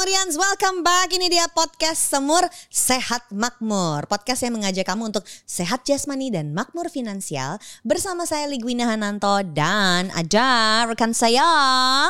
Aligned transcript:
Semurians, 0.00 0.40
welcome 0.40 0.80
back. 0.80 1.12
Ini 1.12 1.28
dia 1.28 1.44
podcast 1.52 2.08
Semur 2.08 2.40
Sehat 2.72 3.20
Makmur. 3.36 4.08
Podcast 4.08 4.40
yang 4.48 4.56
mengajak 4.56 4.88
kamu 4.88 5.12
untuk 5.12 5.28
sehat 5.44 5.84
jasmani 5.84 6.32
dan 6.32 6.56
makmur 6.56 6.88
finansial. 6.88 7.60
Bersama 7.84 8.24
saya 8.24 8.48
Ligwina 8.48 8.88
Hananto 8.88 9.44
dan 9.52 10.08
ada 10.16 10.88
rekan 10.88 11.12
saya. 11.12 11.44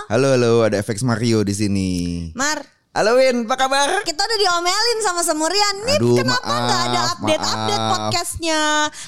Halo 0.07 0.39
halo, 0.39 0.62
ada 0.62 0.79
FX 0.79 1.03
Mario 1.03 1.43
di 1.43 1.50
sini. 1.50 1.90
Mar, 2.39 2.62
Halo 2.90 3.14
Win, 3.14 3.46
apa 3.46 3.54
kabar? 3.54 4.03
kita 4.03 4.18
udah 4.18 4.35
diomelin 4.35 4.98
sama 4.98 5.22
Semurian. 5.22 5.76
Nih 5.86 6.03
Aduh, 6.03 6.18
kenapa 6.18 6.43
nggak 6.50 6.81
ada 6.90 7.00
update-update 7.14 7.85
podcastnya? 7.86 8.61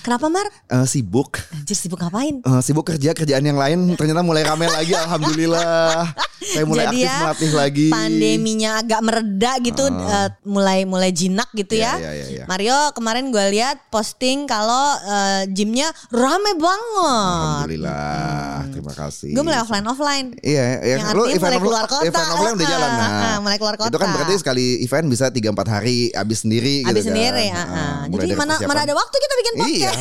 Kenapa 0.07 0.27
Mar? 0.31 0.47
Eh, 0.71 0.87
sibuk. 0.87 1.43
Anjir 1.51 1.75
sibuk 1.75 1.99
ngapain? 1.99 2.39
Eh, 2.39 2.61
sibuk 2.63 2.87
kerja 2.87 3.11
kerjaan 3.11 3.43
yang 3.43 3.59
lain 3.59 3.99
ternyata 3.99 4.23
mulai 4.23 4.47
ramai 4.47 4.71
lagi 4.71 4.95
alhamdulillah. 4.95 6.15
Saya 6.43 6.67
mulai 6.67 6.91
Jadi 6.91 6.99
aktif 6.99 7.07
ya, 7.07 7.19
melatih 7.19 7.51
lagi. 7.55 7.87
Pandeminya 7.91 8.71
agak 8.79 9.01
mereda 9.03 9.53
gitu, 9.59 9.85
eh, 9.89 10.29
mulai 10.43 10.79
mulai 10.83 11.11
jinak 11.11 11.51
gitu 11.51 11.75
ya. 11.75 11.99
Iya, 11.99 12.11
iya, 12.13 12.27
iya. 12.39 12.45
Mario 12.47 12.91
kemarin 12.93 13.31
gue 13.31 13.47
lihat 13.51 13.83
posting 13.91 14.47
kalau 14.47 14.95
eh, 15.03 15.43
gymnya 15.51 15.91
rame 16.11 16.55
banget. 16.55 17.67
Alhamdulillah. 17.67 18.63
Terima 18.71 18.95
kasih. 18.95 19.35
Gue 19.35 19.43
mulai 19.43 19.59
offline 19.59 19.87
offline. 19.87 20.27
Iya, 20.39 20.65
ya. 20.79 20.95
Yang 20.99 21.01
Lu 21.15 21.23
artinya 21.27 21.35
event 21.35 21.43
mulai 21.43 21.59
keluar 21.59 21.85
kota. 21.91 22.07
Event 22.07 22.29
offline 22.31 22.55
udah 22.55 22.69
jalan. 22.71 22.91
Nah, 23.03 23.11
Ah, 23.33 23.39
mulai 23.41 23.57
keluar 23.57 23.72
Itu 23.75 23.97
kan 23.97 24.05
kota. 24.05 24.15
berarti 24.15 24.35
sekali 24.37 24.67
event 24.81 25.07
bisa 25.07 25.27
3-4 25.27 25.41
hari 25.67 25.97
habis 26.11 26.39
sendiri 26.41 26.81
gitu 26.81 26.89
Habis 26.89 27.03
kan. 27.03 27.11
sendiri. 27.11 27.47
Nah, 27.49 27.65
mulai 28.07 28.23
Jadi 28.23 28.35
mana 28.35 28.55
mana 28.63 28.81
ada 28.83 28.95
waktu 28.95 29.17
kita 29.17 29.35
bikin 29.35 29.53
Iya. 29.53 29.63
podcast. 29.63 29.99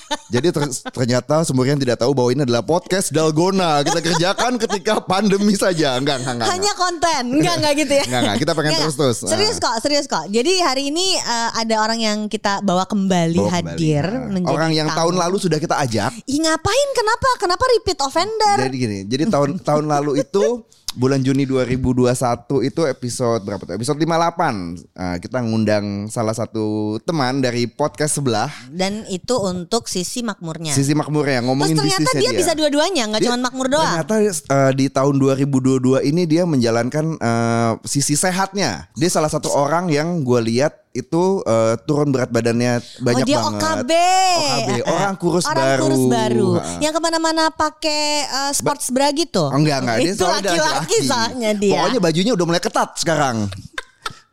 Jadi 0.34 0.46
ter- 0.48 0.74
ternyata 0.90 1.34
semurian 1.42 1.76
tidak 1.76 1.98
tahu 1.98 2.12
bahwa 2.12 2.30
ini 2.30 2.42
adalah 2.42 2.62
podcast 2.62 3.10
Dalgona. 3.10 3.82
Kita 3.82 3.98
kerjakan 4.00 4.52
ketika 4.58 4.98
pandemi 5.00 5.54
saja. 5.54 5.94
Enggak, 5.96 6.22
enggak, 6.22 6.34
enggak. 6.36 6.48
Hanya 6.48 6.72
konten, 6.74 7.22
enggak 7.36 7.54
enggak 7.56 7.74
gitu 7.76 7.92
ya? 7.92 8.04
Enggak, 8.04 8.20
enggak. 8.20 8.36
Kita 8.38 8.52
pengen 8.52 8.72
terus-terus. 8.78 9.18
Serius 9.22 9.56
Ah. 9.56 9.62
kok, 9.62 9.74
serius 9.80 10.06
kok. 10.06 10.24
Jadi 10.26 10.52
hari 10.60 10.82
ini 10.88 11.06
eh, 11.14 11.50
ada 11.52 11.74
orang 11.78 11.98
yang 11.98 12.18
kita 12.26 12.60
bawa 12.60 12.84
kembali 12.84 13.36
Bawa 13.36 13.50
kembali. 13.52 13.74
hadir 13.74 14.06
Nah, 14.06 14.30
menjadi 14.30 14.50
Orang 14.50 14.70
yang 14.72 14.88
tamu. 14.88 14.98
tahun 15.00 15.14
lalu 15.18 15.36
sudah 15.38 15.58
kita 15.58 15.76
ajak. 15.78 16.10
Ih 16.24 16.38
ngapain? 16.38 16.88
Kenapa? 16.92 17.28
Kenapa 17.38 17.64
repeat 17.68 17.98
offender? 18.00 18.56
Jadi 18.60 18.76
gini, 18.76 18.98
jadi 19.04 19.24
tahun 19.26 19.50
tahun 19.60 19.84
lalu 19.86 20.20
itu 20.20 20.44
bulan 20.98 21.22
Juni 21.22 21.46
2021 21.46 22.66
itu 22.66 22.80
episode 22.86 23.42
berapa 23.46 23.62
tuh? 23.62 23.74
Episode 23.78 23.98
58. 24.02 24.96
Nah, 24.96 25.16
kita 25.22 25.38
ngundang 25.44 26.10
salah 26.10 26.34
satu 26.34 26.98
teman 27.06 27.38
dari 27.38 27.70
podcast 27.70 28.18
sebelah. 28.18 28.50
Dan 28.70 29.06
itu 29.06 29.38
untuk 29.38 29.86
sisi 29.86 30.26
makmurnya. 30.26 30.74
Sisi 30.74 30.96
makmur 30.96 31.22
ya 31.22 31.38
Terus 31.38 31.46
ngomongin 31.46 31.76
ternyata 31.78 32.02
bisnisnya 32.10 32.32
dia, 32.34 32.40
bisa 32.42 32.52
dua-duanya, 32.58 33.02
nggak 33.14 33.20
Dia- 33.22 33.28
cuma 33.30 33.38
makmur 33.38 33.66
doang. 33.70 33.94
Ternyata 34.02 34.16
eh, 34.26 34.72
di 34.74 34.86
tahun 34.90 35.14
2022 35.22 36.02
ini 36.10 36.22
dia 36.26 36.42
menjalankan 36.42 37.04
eh, 37.20 37.72
sisi 37.86 38.18
sehatnya. 38.18 38.90
Dia 38.98 39.10
salah 39.12 39.30
satu 39.30 39.52
orang 39.52 39.92
yang 39.94 40.26
gue 40.26 40.40
lihat 40.42 40.89
itu 40.90 41.22
eh, 41.46 41.74
turun 41.86 42.10
berat 42.10 42.34
badannya 42.34 42.82
banyak 42.98 43.22
oh 43.22 43.28
dia 43.28 43.38
banget. 43.38 43.62
OKB. 43.62 43.92
OKB, 43.94 44.70
orang 44.98 45.14
kurus 45.22 45.44
orang 45.46 45.66
baru. 45.70 45.82
kurus 45.86 46.04
baru. 46.10 46.50
Ha. 46.58 46.82
Yang 46.82 46.92
ke 46.98 47.00
mana-mana 47.00 47.44
pakai 47.54 48.02
eh, 48.26 48.52
sports 48.52 48.90
bra 48.90 49.14
gitu. 49.14 49.46
Enggak 49.54 49.86
enggak 49.86 49.96
dia 50.02 50.12
Itu 50.18 50.24
laki-laki 50.26 50.96
soalnya 51.06 51.50
dia. 51.54 51.78
Pokoknya 51.78 52.00
bajunya 52.02 52.32
udah 52.34 52.46
mulai 52.46 52.62
ketat 52.62 52.90
sekarang. 52.98 53.46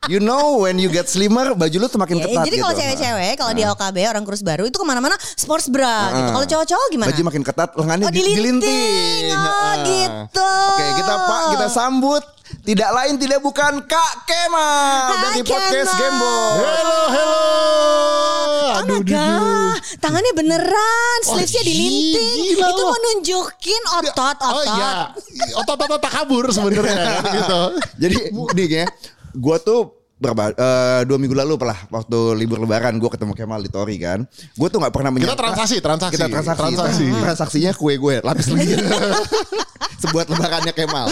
You 0.05 0.21
know 0.21 0.61
when 0.61 0.77
you 0.77 0.87
get 0.87 1.09
slimmer 1.09 1.57
baju 1.57 1.73
lu 1.73 1.89
semakin 1.89 2.15
Ya, 2.15 2.29
ketat 2.29 2.43
jadi 2.45 2.53
gitu. 2.53 2.63
kalau 2.63 2.75
cewek-cewek, 2.77 3.33
kalau 3.33 3.51
di 3.51 3.63
OKB 3.65 3.97
orang 4.05 4.23
kurus 4.23 4.39
baru 4.39 4.63
itu 4.63 4.77
ke 4.77 4.85
mana-mana 4.85 5.17
sports 5.33 5.65
bra 5.67 6.13
gitu. 6.13 6.21
Ah. 6.21 6.33
Kalau 6.37 6.45
cowok-cowok 6.47 6.87
gimana? 6.87 7.09
Baju 7.09 7.23
makin 7.25 7.41
ketat, 7.41 7.69
lengannya 7.73 8.05
Oh, 8.05 8.13
di- 8.13 8.21
dilinting. 8.21 8.61
dilinting. 8.61 9.33
Oh, 9.33 9.41
Ah. 9.41 9.73
gitu. 9.83 10.51
Oke, 10.69 10.85
kita 10.95 11.13
Pak, 11.17 11.41
kita 11.49 11.67
sambut 11.67 12.23
tidak 12.61 12.89
lain 12.93 13.13
tidak 13.17 13.39
bukan 13.41 13.73
Kak 13.83 14.13
Kemal 14.23 15.01
Hai, 15.09 15.19
dari 15.19 15.41
podcast 15.43 15.91
Kemal. 15.91 15.99
Gembo. 15.99 16.37
Halo, 16.61 16.99
halo. 17.09 17.41
Oh 18.67 18.79
Aduh, 18.79 19.01
god, 19.01 19.75
tangannya 19.97 20.31
beneran, 20.31 21.17
Wah, 21.19 21.27
sleevesnya 21.33 21.61
gi- 21.61 21.67
dilinting. 21.67 22.35
gila 22.53 22.67
Itu 22.69 22.81
mau 22.85 22.95
nunjukin 23.01 23.81
otot, 23.91 24.37
Oh 24.39 24.49
otot. 24.53 24.65
iya, 24.69 24.91
otot-otot 25.57 25.99
tak 25.99 26.13
kabur 26.13 26.45
sebenarnya 26.47 26.95
gitu. 27.25 27.61
Jadi 28.05 28.15
nih 28.53 28.67
ya, 28.69 28.85
gue 29.33 29.57
tuh 29.65 29.96
berapa 30.17 30.49
eh, 30.49 31.01
dua 31.05 31.17
minggu 31.17 31.33
lalu 31.33 31.61
lah 31.61 31.77
waktu 31.87 32.17
libur 32.35 32.57
lebaran 32.57 32.97
gue 32.97 33.05
ketemu 33.07 33.33
Kemal 33.33 33.61
di 33.61 33.69
Tori 33.69 33.95
kan 33.95 34.25
gue 34.25 34.67
tuh 34.67 34.77
nggak 34.77 34.89
pernah 34.89 35.09
menyangka 35.09 35.37
transaksi, 35.37 35.77
transaksi. 35.77 36.13
kita 36.13 36.25
transaksi, 36.27 36.57
Transaksi. 36.57 37.05
transaksinya 37.15 37.71
kue 37.71 37.93
gue 37.95 38.15
lapis 38.21 38.49
legit 38.49 38.81
sebuat 40.03 40.25
lebarannya 40.27 40.73
Kemal 40.73 41.05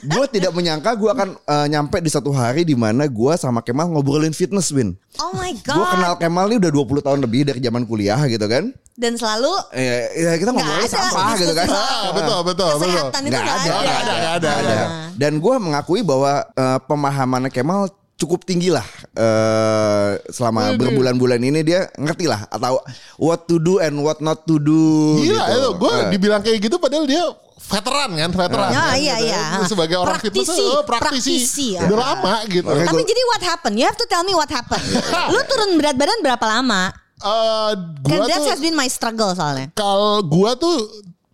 gue 0.00 0.24
tidak 0.28 0.50
menyangka 0.50 0.96
gue 0.96 1.06
akan 1.06 1.28
eh, 1.36 1.66
nyampe 1.68 2.00
di 2.00 2.08
satu 2.08 2.30
hari 2.30 2.62
di 2.62 2.74
mana 2.74 3.06
gue 3.06 3.32
sama 3.36 3.60
Kemal 3.60 3.86
ngobrolin 3.88 4.32
fitness 4.32 4.70
Win 4.70 4.98
Oh 5.18 5.30
my 5.32 5.54
god. 5.62 5.74
gue 5.74 5.86
kenal 5.88 6.14
Kemal 6.16 6.46
ini 6.48 6.56
udah 6.58 6.72
20 6.72 7.06
tahun 7.06 7.18
lebih 7.20 7.40
dari 7.44 7.60
zaman 7.60 7.82
kuliah 7.84 8.18
gitu 8.26 8.46
kan 8.46 8.74
Dan 8.92 9.14
selalu 9.14 9.50
Eh, 9.70 10.06
ya 10.18 10.34
kita 10.34 10.50
ngobrolin 10.50 10.82
ada 10.82 10.90
sampah 10.90 11.34
gitu 11.36 11.52
kan 11.52 11.68
Ah, 11.68 12.10
betul, 12.10 12.38
betul, 12.42 12.70
betul. 12.74 12.90
kesehatan 12.90 13.20
itu 13.22 13.30
Nggak 13.30 13.42
nggak 13.42 13.54
ada, 13.54 13.60
ada. 13.60 13.80
nggak 13.80 13.98
ada, 14.00 14.14
nggak 14.14 14.34
ada, 14.34 14.50
ada. 14.50 14.78
Dan 15.14 15.32
gue 15.36 15.54
mengakui 15.58 16.00
bahwa 16.00 16.32
eh, 16.48 16.78
pemahamannya 16.80 17.50
Kemal 17.50 17.80
cukup 18.20 18.44
tinggi 18.44 18.68
lah 18.68 18.84
eh, 19.10 20.10
selama 20.28 20.76
berbulan-bulan 20.76 21.40
ini 21.40 21.60
dia 21.60 21.88
ngerti 21.94 22.24
lah 22.24 22.44
atau 22.46 22.76
what 23.16 23.44
to 23.44 23.56
do 23.56 23.78
and 23.78 23.96
what 23.96 24.20
not 24.20 24.44
to 24.44 24.56
do. 24.56 24.80
Gila 25.18 25.40
gitu. 25.40 25.56
itu, 25.56 25.68
gue 25.74 25.90
Eh, 25.90 26.04
dibilang 26.10 26.40
kayak 26.40 26.58
gitu 26.60 26.76
padahal 26.76 27.04
dia 27.04 27.24
veteran 27.62 28.10
kan, 28.12 28.30
veteran. 28.30 28.68
Ya, 28.68 28.82
kan, 28.82 28.96
iya, 28.96 29.14
gitu. 29.16 29.26
iya. 29.26 29.42
Sebagai 29.64 29.96
orang 29.96 30.16
fitness 30.18 30.44
Praktisi, 30.44 30.60
tuh 30.60 30.68
oh, 30.70 30.82
praktisi. 30.82 31.34
praktisi, 31.38 31.66
ya. 31.74 31.80
Udah 31.86 31.98
lama 31.98 32.34
gitu. 32.46 32.66
Makanya 32.66 32.86
Tapi 32.86 32.98
gua- 32.98 33.08
jadi 33.08 33.22
what 33.26 33.42
happened? 33.42 33.74
You 33.74 33.86
have 33.86 33.96
to 33.96 34.06
tell 34.06 34.22
me 34.22 34.32
what 34.32 34.48
happened. 34.48 34.84
Lu 35.28 35.40
turun 35.44 35.70
berat 35.74 35.94
badan 35.94 36.18
berapa 36.20 36.44
lama? 36.50 36.92
Eh, 37.16 37.72
Kan 38.02 38.16
gua 38.16 38.26
that 38.26 38.38
tuh 38.38 38.48
has 38.48 38.58
been 38.58 38.74
my 38.74 38.86
struggle 38.86 39.32
soalnya. 39.32 39.68
kalau 39.72 40.20
gua 40.22 40.52
tuh 40.54 40.76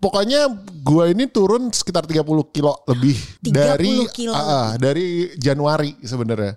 pokoknya 0.06 0.46
gua 0.86 1.10
ini 1.10 1.26
turun 1.26 1.74
sekitar 1.74 2.06
30 2.06 2.22
kilo 2.54 2.78
lebih 2.86 3.18
30 3.42 3.50
dari 3.50 3.94
kilo 4.14 4.30
ah, 4.30 4.78
dari 4.78 5.34
Januari 5.34 5.98
sebenarnya. 5.98 6.54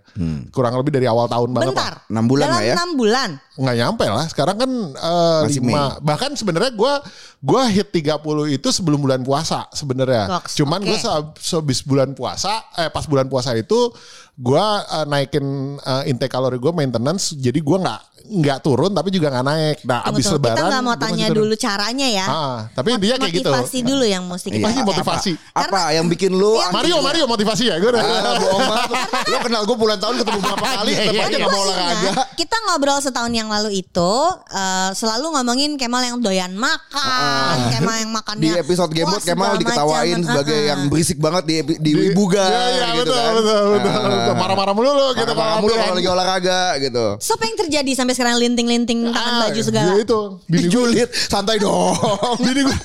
Kurang 0.53 0.77
lebih 0.77 0.93
dari 0.93 1.09
awal 1.09 1.25
tahun 1.25 1.49
banget 1.49 1.73
Bentar. 1.73 1.93
lah. 1.97 2.11
Enam 2.13 2.25
bulan 2.29 2.45
Dalam 2.45 2.53
lah 2.53 2.63
ya. 2.63 2.73
enam 2.77 2.91
bulan. 2.93 3.29
Nggak 3.59 3.75
nyampe 3.77 4.05
lah. 4.05 4.25
Sekarang 4.25 4.55
kan 4.55 4.71
eh, 4.89 5.41
Masih 5.45 5.59
lima. 5.59 5.99
Bahkan 5.99 6.31
sebenarnya 6.33 6.71
gua 6.71 7.03
gua 7.37 7.63
hit 7.65 7.89
30 7.89 8.15
itu 8.49 8.67
sebelum 8.69 8.97
bulan 8.97 9.19
puasa 9.19 9.67
sebenarnya. 9.69 10.39
Cuman 10.49 10.79
oke. 10.79 10.87
gua 10.87 10.97
se- 10.97 11.11
sehabis 11.45 11.79
bulan 11.81 12.11
puasa 12.11 12.49
eh 12.73 12.87
pas 12.87 13.03
bulan 13.03 13.25
puasa 13.25 13.51
itu 13.53 13.91
gua 14.33 14.65
eh, 14.81 15.05
naikin 15.05 15.43
eh, 15.77 16.03
intake 16.07 16.29
kalori 16.29 16.55
gua 16.55 16.71
maintenance 16.71 17.33
jadi 17.33 17.59
gua 17.59 17.77
nggak 17.81 18.01
nggak 18.29 18.59
turun 18.61 18.91
tapi 18.91 19.09
juga 19.09 19.27
nggak 19.27 19.41
naik. 19.43 19.77
Nah, 19.81 20.05
Tunggu, 20.05 20.13
abis 20.13 20.23
tunggu. 20.23 20.37
lebaran 20.37 20.53
Kita 20.53 20.69
nggak 20.69 20.83
mau 20.83 20.95
tanya 20.95 21.25
turun. 21.25 21.37
dulu 21.41 21.53
caranya 21.55 22.07
ya. 22.07 22.25
Ah, 22.27 22.57
tapi 22.69 22.93
dia 22.95 23.17
kayak 23.17 23.33
gitu. 23.33 23.49
Motivasi 23.49 23.77
dulu 23.81 24.05
yang 24.05 24.21
mesti 24.23 24.47
kita 24.49 24.61
Pasti 24.61 24.77
pakai. 24.77 24.89
motivasi. 24.91 25.31
Apa 25.49 25.81
yang 25.91 26.05
bikin 26.05 26.31
lu 26.31 26.53
Yang 26.53 26.69
Mario, 26.69 26.95
Mario 27.01 27.23
motivasi 27.25 27.63
ya 27.65 27.75
gue. 27.75 27.89
Ah, 27.89 28.37
bohong 28.37 28.61
banget. 28.61 28.89
Lu 29.29 29.37
kenal 29.39 29.61
gue 29.63 29.73
puluhan 29.73 29.97
tahun 29.97 30.15
ketemu 30.15 30.39
berapa 30.39 30.61
kali 30.61 30.89
Iya, 30.89 30.99
tetap 31.01 31.13
iya, 31.15 31.21
aja 31.23 31.29
iya. 31.31 31.39
gak 31.39 31.49
mau 31.49 31.61
olahraga. 31.63 32.11
kita 32.37 32.55
ngobrol 32.61 32.99
setahun 32.99 33.31
yang 33.33 33.48
lalu 33.49 33.81
itu 33.81 34.11
eh, 34.47 34.89
selalu 34.93 35.33
ngomongin 35.33 35.75
Kemal 35.75 36.01
yang 36.03 36.17
doyan 36.17 36.53
makan, 36.53 37.55
Kemal 37.71 37.95
yang 37.97 38.11
makannya 38.11 38.45
Di 38.45 38.51
episode 38.55 38.89
Gamebot 38.89 39.19
Kemal 39.19 39.57
diketawain 39.57 40.15
macam. 40.15 40.27
sebagai 40.29 40.55
ah. 40.55 40.67
yang 40.67 40.79
berisik 40.87 41.17
banget 41.17 41.43
di 41.43 41.55
di 41.77 41.91
Wibuga 41.93 42.41
Iya, 42.41 42.61
iya, 42.69 42.87
gitu 42.95 43.01
betul, 43.03 43.15
kan. 43.15 43.33
betul, 43.35 43.63
betul, 43.73 43.89
Ah. 43.89 44.07
betul. 44.07 44.33
Marah-marah 44.35 44.73
mulu 44.73 44.91
lu 44.91 45.07
gitu 45.11 45.31
Marah-marah 45.31 45.57
mulu 45.59 45.73
kalau 45.73 45.95
lagi 45.95 46.09
olahraga 46.09 46.59
gitu. 46.79 47.05
So 47.19 47.33
apa 47.33 47.43
yang 47.43 47.57
terjadi 47.59 47.91
sampai 47.93 48.13
sekarang 48.13 48.37
linting-linting 48.37 49.09
tangan 49.09 49.33
Ah, 49.35 49.39
baju 49.43 49.61
segala? 49.61 49.87
Dia 49.89 49.97
itu. 49.99 50.21
Bini 50.45 50.61
Dijulit, 50.63 51.09
santai 51.25 51.57
dong. 51.57 51.97
bini 52.45 52.61
gue, 52.61 52.77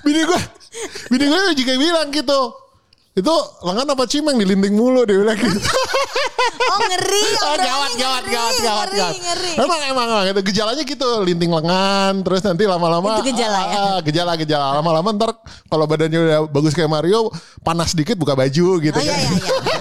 bini 0.00 0.22
gue, 0.22 0.40
bini 1.08 1.24
gue 1.26 1.40
juga 1.56 1.72
bilang 1.76 2.08
gitu. 2.08 2.40
Itu 3.20 3.34
lengan 3.62 3.92
apa 3.92 4.04
cimeng 4.08 4.40
dilinting 4.40 4.72
mulu 4.72 5.04
dia 5.04 5.20
bilang 5.20 5.36
gitu. 5.36 5.60
Oh 6.60 6.78
ngeri, 6.86 7.24
Oh, 7.50 7.56
gawat, 7.56 7.92
gawat, 7.98 8.22
ngeri, 8.24 8.34
gawat, 8.36 8.54
gawat, 8.62 8.88
ngeri, 9.16 9.50
gawat. 9.56 9.64
Emang, 9.64 9.80
emang, 9.90 10.08
emang. 10.12 10.24
Itu 10.30 10.42
gejalanya 10.44 10.82
gitu. 10.84 11.08
Linting 11.24 11.50
lengan. 11.50 12.14
Terus 12.22 12.40
nanti 12.46 12.64
lama-lama. 12.68 13.18
Itu 13.18 13.32
gejala 13.32 13.60
ya? 13.60 13.74
ah, 13.74 13.80
ah, 13.80 13.98
gejala, 14.04 14.32
gejala. 14.38 14.66
Lama-lama 14.78 15.08
ntar 15.16 15.30
kalau 15.66 15.84
badannya 15.88 16.20
udah 16.20 16.38
bagus 16.48 16.72
kayak 16.76 16.90
Mario. 16.92 17.32
Panas 17.60 17.92
dikit 17.92 18.16
buka 18.16 18.36
baju 18.38 18.66
gitu 18.80 18.96
Oh 18.96 19.02
iya 19.02 19.12
kan. 19.12 19.20
iya 19.20 19.30
iya. 19.34 19.79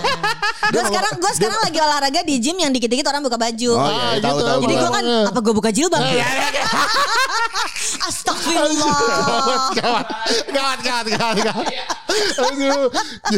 Gue 0.59 0.83
sekarang 0.83 1.13
gue 1.17 1.31
sekarang 1.39 1.59
lagi 1.63 1.79
olahraga 1.79 2.19
di 2.21 2.35
gym 2.37 2.57
yang 2.59 2.71
dikit-dikit 2.71 3.07
orang 3.07 3.23
buka 3.23 3.39
baju. 3.39 3.71
Oh, 3.73 3.79
Ah, 3.79 3.89
iya, 3.89 4.19
gitu. 4.19 4.25
tahu 4.27 4.37
tahu. 4.43 4.59
Jadi 4.67 4.73
gue 4.75 4.89
kan 4.91 5.05
Makanya. 5.05 5.29
apa 5.31 5.39
gue 5.39 5.53
buka 5.55 5.69
jilbab? 5.71 6.01
Iya, 6.03 6.25
iya, 6.27 6.47
iya. 6.51 6.65
Astagfirullah. 8.05 8.95
Gawat, 9.79 10.07
gawat, 10.51 10.79
gawat, 10.83 11.07
gawat, 11.09 11.37
gawat. 11.39 11.65
Aduh. 12.39 12.87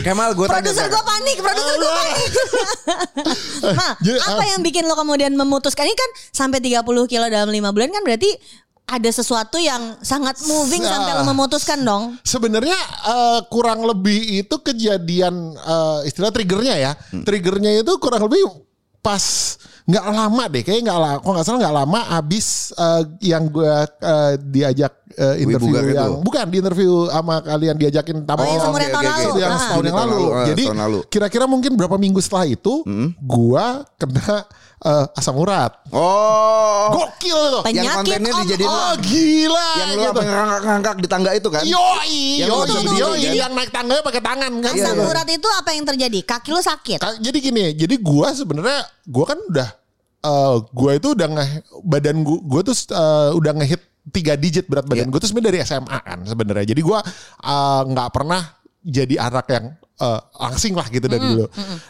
Kemal 0.01 0.29
gue 0.33 0.45
tanya. 0.45 0.55
Produser 0.57 0.85
gue 0.89 1.03
panik, 1.03 1.37
produser 1.39 1.75
gue 1.77 1.91
panik. 1.91 2.17
Jadi, 4.05 4.17
apa 4.19 4.41
ah. 4.41 4.47
yang 4.57 4.61
bikin 4.65 4.83
lo 4.87 4.95
kemudian 4.97 5.31
memutuskan 5.33 5.85
ini 5.85 5.95
kan 5.95 6.09
sampai 6.33 6.59
30 6.59 6.81
kilo 7.05 7.25
dalam 7.29 7.49
lima 7.49 7.69
bulan 7.69 7.93
kan 7.93 8.01
berarti 8.01 8.29
ada 8.83 9.07
sesuatu 9.07 9.55
yang 9.55 9.95
sangat 9.99 10.41
moving 10.43 10.81
Sa- 10.81 10.91
sampai 10.93 11.11
lo 11.13 11.23
memutuskan 11.25 11.79
dong. 11.79 12.03
Sebenarnya 12.21 12.75
eh, 13.05 13.39
kurang 13.47 13.81
lebih 13.81 14.17
itu 14.37 14.55
kejadian 14.57 15.33
eh, 15.53 15.99
istilah 16.05 16.29
triggernya 16.29 16.75
ya. 16.75 16.91
Hmm. 17.09 17.23
Triggernya 17.23 17.71
itu 17.77 17.91
kurang 17.97 18.25
lebih 18.25 18.43
pas 18.99 19.57
nggak 19.81 20.05
lama 20.07 20.43
deh, 20.45 20.61
kayaknya 20.61 20.83
nggak 20.87 20.99
lama. 20.99 21.17
Kok 21.17 21.31
nggak 21.31 21.45
salah 21.45 21.59
nggak 21.59 21.77
lama 21.77 21.99
abis 22.13 22.47
eh, 22.73 23.01
yang 23.25 23.43
gue 23.47 23.73
eh, 23.97 24.33
diajak 24.39 24.93
eh, 25.11 25.35
interview 25.39 25.71
Wibugar 25.71 25.83
itu? 25.83 25.95
yang 25.97 26.11
bukan 26.21 26.45
di 26.45 26.57
interview 26.59 26.91
sama 27.07 27.35
kalian 27.39 27.75
diajakin 27.75 28.17
tamu 28.21 28.39
Oh, 28.39 28.45
yang 28.45 28.61
Oh, 28.61 28.77
yang 28.77 28.91
tahun 28.91 29.01
oke, 29.01 29.07
lalu. 29.23 29.39
yang 29.39 29.51
Ah. 29.51 29.57
setahun 29.57 29.83
yang 29.83 29.97
lalu. 29.97 30.11
lalu, 30.11 30.25
ah, 30.29 30.45
Jadi 30.45 30.63
kira-kira 31.07 31.45
mungkin 31.45 31.71
berapa 31.73 31.95
minggu 31.95 32.19
setelah 32.19 32.45
itu, 32.45 32.83
gua 33.17 33.65
kena 33.95 34.45
eh, 34.81 35.05
asam 35.13 35.35
urat. 35.35 35.71
Oh. 35.91 36.89
Gokil 36.91 37.37
tuh. 37.51 37.61
yang 37.63 37.85
Penyakit 37.85 37.95
kontennya 37.95 38.31
om- 38.31 38.41
dijadiin 38.41 38.67
Oh 38.67 38.93
gila. 38.97 39.69
yang 39.75 39.89
lu 39.91 40.01
gitu. 40.03 40.21
ngangkat-ngangkat 40.21 40.95
di 40.97 41.07
tangga 41.07 41.31
itu 41.31 41.47
kan? 41.47 41.63
Yoi, 41.63 42.21
Yang 42.37 42.49
lu 42.49 42.55
yoi, 42.55 42.65
berdiri, 42.67 42.97
yoi, 42.97 43.21
kan? 43.21 43.33
yang 43.37 43.51
naik 43.53 43.71
tangganya 43.71 44.01
pakai 44.01 44.21
tangan 44.21 44.51
kan. 44.59 44.73
Asam 44.73 44.93
Gitu. 44.93 45.05
urat 45.07 45.27
itu 45.27 45.47
apa 45.51 45.69
yang 45.71 45.85
terjadi? 45.85 46.19
Kaki 46.23 46.49
lo 46.49 46.59
sakit. 46.59 46.99
Ka- 46.99 47.19
Jadi 47.19 47.37
gini, 47.39 47.63
jadi 47.73 47.95
gua 47.95 48.27
sebenarnya 48.31 48.79
gua 49.05 49.25
kan 49.27 49.39
udah 49.43 49.69
eh 50.19 50.55
gua 50.71 50.91
itu 50.93 51.07
udah 51.11 51.27
nge 51.31 51.45
badan 51.83 52.17
gua, 52.21 52.37
gua 52.39 52.61
tuh 52.61 52.75
eh, 52.75 53.29
udah 53.33 53.51
ngehit 53.55 53.81
tiga 54.07 54.33
digit 54.33 54.65
berat 54.65 54.83
badan 54.83 55.05
Iya. 55.05 55.11
gua 55.11 55.19
tuh 55.19 55.29
sebenarnya 55.29 55.49
dari 55.51 55.59
SMA 55.63 55.97
kan 55.99 56.19
sebenarnya. 56.23 56.65
Jadi 56.67 56.81
gua 56.81 56.99
eh, 57.39 57.81
nggak 57.85 58.09
pernah 58.11 58.41
jadi 58.79 59.15
anak 59.19 59.45
yang 59.47 59.65
eh, 60.01 60.19
langsing 60.41 60.73
lah 60.73 60.87
gitu 60.89 61.05
dari 61.05 61.21
dulu. 61.21 61.45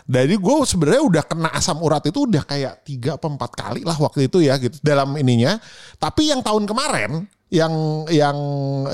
Jadi 0.05 0.35
gue 0.35 0.55
sebenarnya 0.67 1.03
udah 1.07 1.23
kena 1.23 1.49
asam 1.55 1.79
urat 1.79 2.03
itu 2.03 2.27
udah 2.27 2.43
kayak 2.43 2.83
tiga 2.83 3.15
apa 3.15 3.27
empat 3.31 3.51
kali 3.55 3.81
lah 3.87 3.95
waktu 3.95 4.27
itu 4.27 4.43
ya 4.43 4.59
gitu 4.59 4.75
dalam 4.83 5.15
ininya. 5.15 5.55
Tapi 5.95 6.29
yang 6.29 6.43
tahun 6.43 6.67
kemarin 6.67 7.25
yang 7.51 7.73
yang 8.07 8.37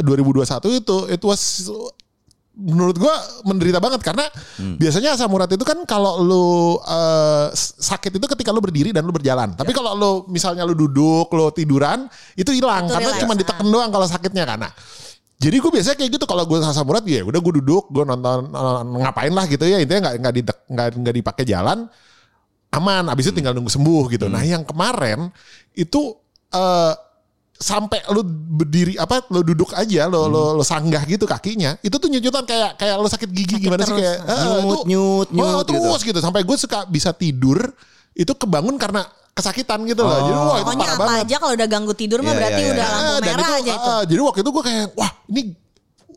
2021 0.01 0.81
itu 0.81 0.97
itu 1.13 1.25
was 1.29 1.69
menurut 2.57 2.97
gua 2.97 3.13
menderita 3.45 3.77
banget 3.77 4.01
karena 4.01 4.25
biasanya 4.81 5.13
asam 5.13 5.29
urat 5.29 5.45
itu 5.53 5.61
kan 5.61 5.77
kalau 5.85 6.17
lu 6.25 6.47
eh, 6.81 7.53
sakit 7.53 8.17
itu 8.17 8.25
ketika 8.25 8.49
lu 8.49 8.57
berdiri 8.57 8.89
dan 8.89 9.05
lu 9.05 9.13
berjalan. 9.13 9.53
Tapi 9.53 9.71
kalau 9.77 9.93
lu 9.93 10.11
misalnya 10.33 10.65
lu 10.65 10.73
duduk, 10.73 11.29
lu 11.37 11.53
tiduran, 11.53 12.09
itu 12.33 12.49
hilang 12.49 12.89
karena 12.89 13.13
cuma 13.21 13.37
ditekan 13.37 13.67
doang 13.69 13.93
kalau 13.93 14.09
sakitnya 14.09 14.43
karena. 14.49 14.73
Jadi 15.37 15.55
gue 15.61 15.69
biasanya 15.69 15.97
kayak 16.01 16.11
gitu 16.17 16.25
kalau 16.25 16.49
gue 16.49 16.57
asam 16.59 16.89
urat 16.89 17.05
ya 17.05 17.21
udah 17.21 17.37
gue 17.37 17.53
duduk, 17.61 17.93
gue 17.93 18.03
nonton 18.03 18.49
eh, 18.49 18.81
ngapain 19.05 19.29
lah 19.29 19.45
gitu 19.45 19.63
ya 19.63 19.77
intinya 19.77 20.09
nggak 20.09 20.15
nggak 20.17 20.33
di 20.33 20.41
nggak 20.97 21.15
dipakai 21.21 21.43
jalan 21.45 21.85
aman. 22.73 23.05
Abis 23.07 23.29
itu 23.29 23.37
tinggal 23.37 23.53
nunggu 23.53 23.69
sembuh 23.69 24.09
gitu. 24.09 24.25
Nah 24.27 24.41
yang 24.41 24.65
kemarin 24.65 25.29
itu 25.73 26.17
eh 26.49 26.93
sampai 27.57 28.05
lu 28.13 28.21
berdiri 28.25 29.01
apa 29.01 29.25
lu 29.33 29.41
duduk 29.41 29.73
aja 29.73 30.05
lu 30.05 30.29
lu, 30.29 30.61
lu 30.61 30.61
sanggah 30.61 31.01
gitu 31.09 31.25
kakinya 31.25 31.73
itu 31.81 31.97
tuh 31.97 32.05
nyucutan 32.05 32.45
kayak 32.45 32.77
kayak 32.77 32.95
lu 33.01 33.09
sakit 33.09 33.29
gigi 33.33 33.57
Sakit 33.57 33.65
gimana 33.65 33.81
sih 33.81 33.89
terus. 33.89 34.01
kayak 34.05 34.17
eh, 34.21 34.37
Nyut, 34.37 34.61
itu- 34.61 34.85
nyut, 34.85 35.27
oh, 35.27 35.33
nyut 35.33 35.57
gitu. 35.65 35.69
terus 35.73 36.01
gitu. 36.05 36.19
sampai 36.21 36.45
gue 36.45 36.53
suka 36.53 36.85
bisa 36.85 37.17
tidur 37.17 37.57
itu 38.13 38.29
kebangun 38.37 38.77
karena 38.77 39.09
kesakitan 39.37 39.79
gitu 39.85 40.01
loh 40.01 40.17
jadi 40.17 40.33
wah 40.33 40.57
itu 40.57 40.63
Pokoknya 40.65 40.81
parah 40.81 40.95
apa 40.95 41.05
banget 41.05 41.23
aja 41.23 41.35
kalau 41.37 41.53
udah 41.53 41.67
ganggu 41.67 41.93
tidur 41.93 42.19
mah 42.19 42.27
Iya, 42.27 42.37
berarti 42.37 42.61
iya, 42.61 42.71
udah 42.73 42.81
iya. 42.81 42.91
lampu 42.91 43.07
Ah, 43.07 43.19
merah 43.21 43.37
itu, 43.47 43.53
aja 43.55 43.73
itu. 43.73 43.89
ah, 43.89 44.03
jadi 44.03 44.21
waktu 44.23 44.39
itu 44.41 44.49
gue 44.49 44.63
kayak 44.65 44.85
wah 44.93 45.11
ini 45.27 45.41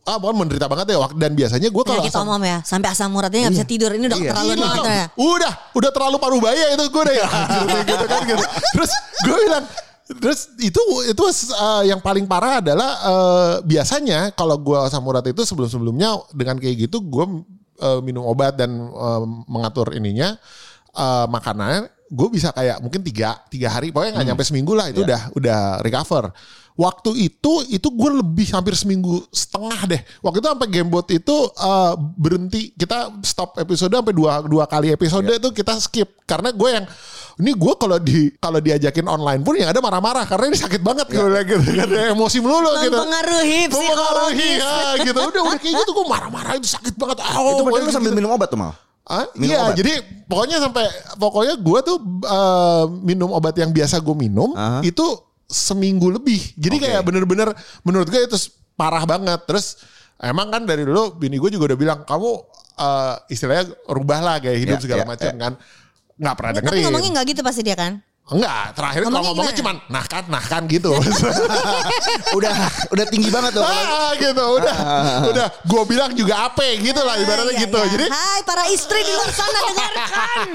ah 0.00 0.16
pokoknya 0.16 0.38
menderita 0.40 0.66
banget 0.66 0.86
ya 0.90 0.98
dan 1.12 1.32
biasanya 1.36 1.68
gue 1.68 1.82
kalau 1.84 2.02
asam- 2.02 2.42
ya. 2.42 2.58
Sampai 2.64 2.88
asam 2.88 3.12
uratnya 3.12 3.40
gak 3.46 3.52
bisa 3.52 3.68
tidur. 3.68 3.90
Ini 3.92 4.04
udah 4.08 4.16
Iya. 4.16 4.24
keterlaluan 4.26 4.56
Iya. 4.56 4.64
banget 4.64 4.84
ya. 4.88 5.04
Udah, 5.14 5.52
udah 5.70 5.90
terlalu 5.92 6.16
paruh 6.16 6.40
baya 6.40 6.64
itu 6.72 6.82
gue 6.82 7.02
udah 7.06 7.14
ya. 7.14 7.26
Gitu 7.84 8.04
kan 8.08 8.20
gitu. 8.24 8.44
Terus 8.74 8.90
gue 9.20 9.36
bilang, 9.38 9.64
terus 10.10 10.40
itu 10.58 10.80
itu 11.06 11.22
uh, 11.52 11.82
yang 11.84 12.00
paling 12.00 12.24
parah 12.24 12.58
adalah 12.58 12.90
uh, 13.04 13.52
biasanya 13.62 14.32
kalau 14.32 14.56
gue 14.56 14.78
asam 14.80 15.04
urat 15.04 15.22
itu 15.22 15.44
sebelum-sebelumnya 15.44 16.32
dengan 16.32 16.56
kayak 16.56 16.88
gitu 16.88 16.98
gue 16.98 17.24
uh, 17.78 18.00
minum 18.00 18.24
obat 18.24 18.56
dan 18.56 18.72
uh, 18.90 19.20
mengatur 19.46 19.92
ininya 19.92 20.34
uh, 20.92 21.28
makanannya 21.28 21.86
gue 22.10 22.28
bisa 22.28 22.50
kayak 22.50 22.82
mungkin 22.82 23.06
tiga 23.06 23.38
tiga 23.46 23.70
hari 23.70 23.94
pokoknya 23.94 24.18
nggak 24.18 24.28
nyampe 24.34 24.42
seminggu 24.42 24.74
lah 24.74 24.90
itu 24.90 25.06
udah 25.06 25.30
udah 25.38 25.60
recover. 25.86 26.34
Waktu 26.80 27.12
itu 27.28 27.52
itu 27.68 27.88
gue 27.92 28.10
lebih 28.24 28.50
hampir 28.56 28.72
seminggu 28.72 29.20
setengah 29.28 29.80
deh. 29.84 30.00
Waktu 30.24 30.40
itu 30.40 30.48
sampai 30.48 30.68
gamebot 30.70 31.06
itu 31.12 31.36
uh, 31.60 31.92
berhenti. 32.16 32.72
Kita 32.72 33.20
stop 33.20 33.60
episode 33.60 33.92
sampai 33.92 34.16
dua 34.16 34.40
dua 34.42 34.64
kali 34.64 34.88
episode 34.88 35.28
itu 35.28 35.50
kita 35.52 35.76
skip. 35.76 36.24
Karena 36.24 36.50
gue 36.50 36.68
yang 36.72 36.86
ini 37.40 37.52
gue 37.52 37.72
kalau 37.76 38.00
di 38.00 38.32
kalau 38.40 38.58
diajakin 38.64 39.06
online 39.06 39.44
pun 39.44 39.60
yang 39.60 39.68
ada 39.68 39.78
marah-marah 39.78 40.24
karena 40.24 40.50
ini 40.50 40.58
sakit 40.58 40.80
banget 40.80 41.06
gue 41.12 41.20
bilang 41.20 41.46
gitu 41.46 41.70
kan. 41.78 41.88
Emosi 42.16 42.38
melulu 42.40 42.72
gitu. 42.80 42.96
Mempengaruhi 42.96 43.60
mempengaruhi 43.68 44.50
psikologis. 44.50 44.60
ya, 44.64 44.80
gitu. 45.04 45.20
Udah 45.30 45.42
udah 45.46 45.60
kayak 45.60 45.74
gitu 45.84 45.90
gue 45.94 46.06
marah-marah 46.08 46.52
itu 46.56 46.68
sakit 46.70 46.94
banget. 46.96 47.18
Ah, 47.22 47.38
itu 47.38 47.38
padahal 47.38 47.64
pokoknya 47.66 47.86
lu 47.86 47.92
sambil 47.92 48.10
gitu. 48.10 48.18
minum 48.18 48.30
obat 48.32 48.48
tuh 48.48 48.56
mal. 48.56 48.72
Ah, 49.10 49.26
Minum 49.34 49.50
iya, 49.50 49.58
obat? 49.66 49.74
jadi 49.74 49.92
pokoknya 50.24 50.62
sampai 50.62 50.86
pokoknya 51.18 51.54
gue 51.58 51.78
tuh 51.82 51.98
eh, 52.22 52.84
minum 53.02 53.34
obat 53.34 53.58
yang 53.58 53.74
biasa 53.74 53.98
gue 53.98 54.14
minum 54.14 54.54
Aha. 54.54 54.86
itu 54.86 55.02
seminggu 55.44 56.14
lebih. 56.14 56.38
Jadi 56.54 56.76
Oke. 56.78 56.84
kayak 56.86 57.02
bener-bener 57.02 57.50
menurut 57.82 58.06
gue 58.06 58.22
itu 58.22 58.38
parah 58.72 59.02
banget. 59.02 59.42
Terus 59.44 59.82
emang 60.16 60.46
kan 60.48 60.62
dari 60.62 60.86
dulu 60.86 61.10
bini 61.12 61.36
gue 61.36 61.50
juga 61.50 61.74
udah 61.74 61.78
bilang 61.78 61.98
kamu 62.06 62.30
eh, 62.78 63.14
istilahnya 63.28 63.64
rubah 63.90 64.22
lah 64.22 64.36
gaya 64.38 64.54
hidup 64.54 64.78
Ya, 64.78 64.82
segala 64.82 65.02
ya, 65.02 65.06
macam 65.10 65.26
ya. 65.28 65.38
kan. 65.42 65.52
Nggak 66.14 66.34
pernah 66.38 66.52
Tapi 66.54 66.62
dengerin. 66.62 66.82
ngomongnya 66.86 67.10
gak 67.18 67.26
gitu 67.26 67.40
pasti 67.42 67.60
dia 67.60 67.74
kan. 67.74 67.92
Enggak, 68.30 68.64
terakhir 68.72 69.00
kalau 69.04 69.22
Ngomongnya 69.26 69.54
cuman 69.54 69.76
nah 69.86 70.04
kan, 70.04 70.24
nah 70.26 70.38
kan 70.40 70.62
gitu. 70.64 70.94
udah 72.38 72.54
udah 72.88 73.04
tinggi 73.06 73.28
banget 73.28 73.52
tuh. 73.52 73.64
ah, 73.64 74.12
gitu, 74.14 74.44
udah. 74.56 74.76
udah 75.26 75.46
gue 75.60 75.82
bilang 75.86 76.10
juga 76.14 76.46
apa 76.46 76.62
gitu 76.76 77.00
lah 77.00 77.16
ibaratnya 77.16 77.52
Iya, 77.52 77.62
gitu. 77.66 77.78
iya. 77.78 77.90
Jadi 77.90 78.06
Hai 78.06 78.40
para 78.42 78.64
istri 78.68 79.00
di 79.00 79.10
luar 79.10 79.30
sana 79.30 79.58
dengarkan. 79.68 80.48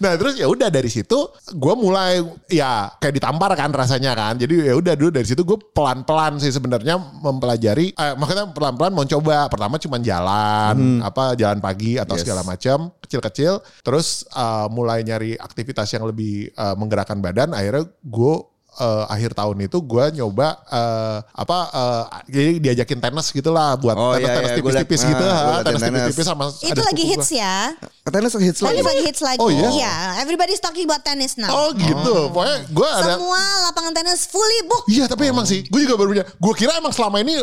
Nah 0.00 0.16
terus 0.16 0.34
ya 0.34 0.48
udah 0.48 0.66
dari 0.66 0.88
situ 0.88 1.28
gue 1.46 1.74
mulai 1.76 2.18
ya 2.48 2.88
kayak 2.96 3.14
ditampar 3.14 3.52
kan 3.52 3.68
rasanya 3.68 4.16
kan. 4.16 4.34
Jadi 4.34 4.66
ya 4.66 4.74
udah 4.74 4.96
dulu 4.96 5.12
dari 5.12 5.22
situ 5.22 5.44
gue 5.44 5.58
pelan-pelan 5.70 6.40
sih 6.40 6.48
sebenarnya 6.48 6.96
mempelajari. 6.96 7.92
Eh, 7.92 8.14
makanya 8.16 8.48
pelan-pelan 8.48 8.90
mau 8.90 9.04
coba. 9.04 9.46
Pertama 9.46 9.76
cuma 9.76 10.00
jalan, 10.00 11.04
apa 11.04 11.36
jalan 11.36 11.60
pagi 11.60 11.94
atau 11.94 12.16
Yes. 12.16 12.24
segala 12.24 12.42
macam 12.42 12.88
kecil-kecil. 12.98 13.60
Terus 13.80 14.24
eh, 14.26 14.66
mulai 14.70 15.04
nyari 15.04 15.36
aktivitas 15.36 15.92
yang 15.92 16.08
lebih 16.08 16.48
eh, 16.48 16.74
menggerakkan 16.80 17.20
badan. 17.20 17.52
Akhirnya 17.52 17.84
gue 18.00 18.34
eh, 18.72 19.04
akhir 19.06 19.34
tahun 19.34 19.66
itu 19.66 19.78
gue 19.78 20.04
nyoba 20.16 20.48
eh, 20.64 21.18
apa 21.26 21.58
eh, 21.70 22.04
jadi 22.30 22.50
diajakin 22.60 22.98
tenis 22.98 23.26
gitulah 23.28 23.76
buat 23.76 23.92
Oh, 23.92 24.14
tenis 24.14 24.24
iya, 24.24 24.34
tenis 24.34 24.48
iya, 24.48 24.56
gua 24.56 24.70
tipis-tipis 24.72 25.00
liat- 25.00 25.10
gitu, 25.10 25.24
ah, 25.24 25.36
gua 25.36 25.52
ha, 25.52 25.60
tenis 25.60 25.80
tenis. 25.80 25.90
tipis-tipis 26.00 26.26
sama 26.26 26.44
Itu 26.48 26.70
ada 26.72 26.82
lagi 26.86 27.04
hits 27.04 27.28
gua. 27.28 27.42
ya. 27.44 27.56
Katanya 28.00 28.28
hits 28.30 28.60
lagi. 28.62 28.70
Tennis 28.72 28.86
lagi 28.88 29.02
hits 29.04 29.20
lagi. 29.20 29.38
Oh, 29.38 29.50
iya? 29.52 29.68
Iya, 29.70 29.94
everybody's 30.18 30.58
talking 30.58 30.88
about 30.88 31.02
tennis 31.02 31.36
now. 31.36 31.50
Oh 31.50 31.68
gitu, 31.72 32.30
pokoknya 32.30 32.56
gue 32.66 32.88
ada 32.88 33.12
Semua 33.14 33.42
lapangan 33.68 33.92
tenis 33.92 34.24
fully 34.24 34.60
book. 34.64 34.84
Iya 34.86 35.04
tapi 35.06 35.28
emang 35.28 35.44
sih, 35.44 35.62
gue 35.62 35.80
juga 35.82 35.94
baru 35.94 36.08
punya. 36.10 36.24
Gue 36.26 36.52
kira 36.54 36.72
emang 36.74 36.90
selama 36.90 37.20
ini 37.20 37.36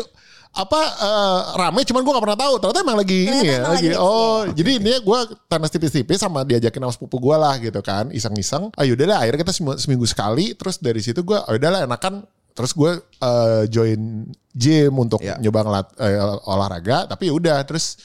apa 0.58 0.80
eh, 0.98 1.40
rame, 1.54 1.86
cuman 1.86 2.02
gue 2.02 2.12
gak 2.18 2.24
pernah 2.26 2.40
tahu. 2.42 2.54
Ternyata 2.58 2.80
emang 2.82 2.98
lagi 2.98 3.18
Ternyata 3.22 3.38
ini 3.46 3.46
ya, 3.46 3.60
lagi. 3.62 3.88
lagi 3.88 3.88
oh, 3.94 4.42
jadi 4.50 4.70
ini 4.82 4.92
gue 4.98 5.18
tenis 5.46 5.70
tipis-tipis 5.70 6.18
sama 6.18 6.42
diajakin 6.42 6.82
sama 6.82 6.92
sepupu 6.92 7.22
gue 7.22 7.36
lah 7.38 7.54
gitu 7.62 7.78
kan, 7.78 8.10
iseng-iseng. 8.10 8.74
Ayo 8.74 8.98
udah 8.98 9.06
lah, 9.06 9.18
akhirnya 9.22 9.46
kita 9.46 9.54
seminggu, 9.78 10.06
sekali. 10.10 10.58
Terus 10.58 10.82
dari 10.82 10.98
situ 10.98 11.22
gue, 11.22 11.38
oh 11.38 11.54
udah 11.54 11.70
lah 11.70 11.80
enakan. 11.86 12.26
Terus 12.58 12.74
gue 12.74 12.90
eh, 13.22 13.62
join 13.70 14.26
gym 14.50 14.92
untuk 14.98 15.22
Ya. 15.22 15.38
nyoba 15.38 15.62
ngelat, 15.62 15.86
eh, 16.02 16.18
olahraga. 16.50 17.06
Tapi 17.06 17.30
ya 17.30 17.34
udah, 17.38 17.58
terus 17.62 18.02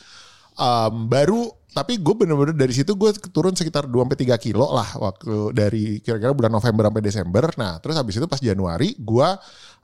em, 0.53 1.10
baru 1.10 1.50
tapi 1.73 1.97
gue 1.97 2.13
bener-bener 2.13 2.53
dari 2.53 2.71
situ 2.71 2.93
gue 2.93 3.09
turun 3.33 3.57
sekitar 3.57 3.89
2 3.89 3.97
sampai 3.97 4.19
3 4.37 4.37
kilo 4.37 4.69
lah 4.69 4.89
waktu 5.01 5.51
dari 5.51 5.97
kira-kira 5.99 6.31
bulan 6.31 6.53
November 6.53 6.87
sampai 6.87 7.03
Desember. 7.03 7.43
Nah, 7.57 7.81
terus 7.81 7.97
habis 7.97 8.15
itu 8.21 8.29
pas 8.29 8.37
Januari 8.37 8.93
gue 8.95 9.27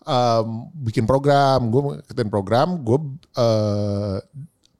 em, 0.06 0.48
bikin 0.86 1.10
program, 1.10 1.68
gue 1.74 1.82
ngikutin 2.06 2.30
program, 2.30 2.68
gue 2.86 3.00
eh, 3.34 4.18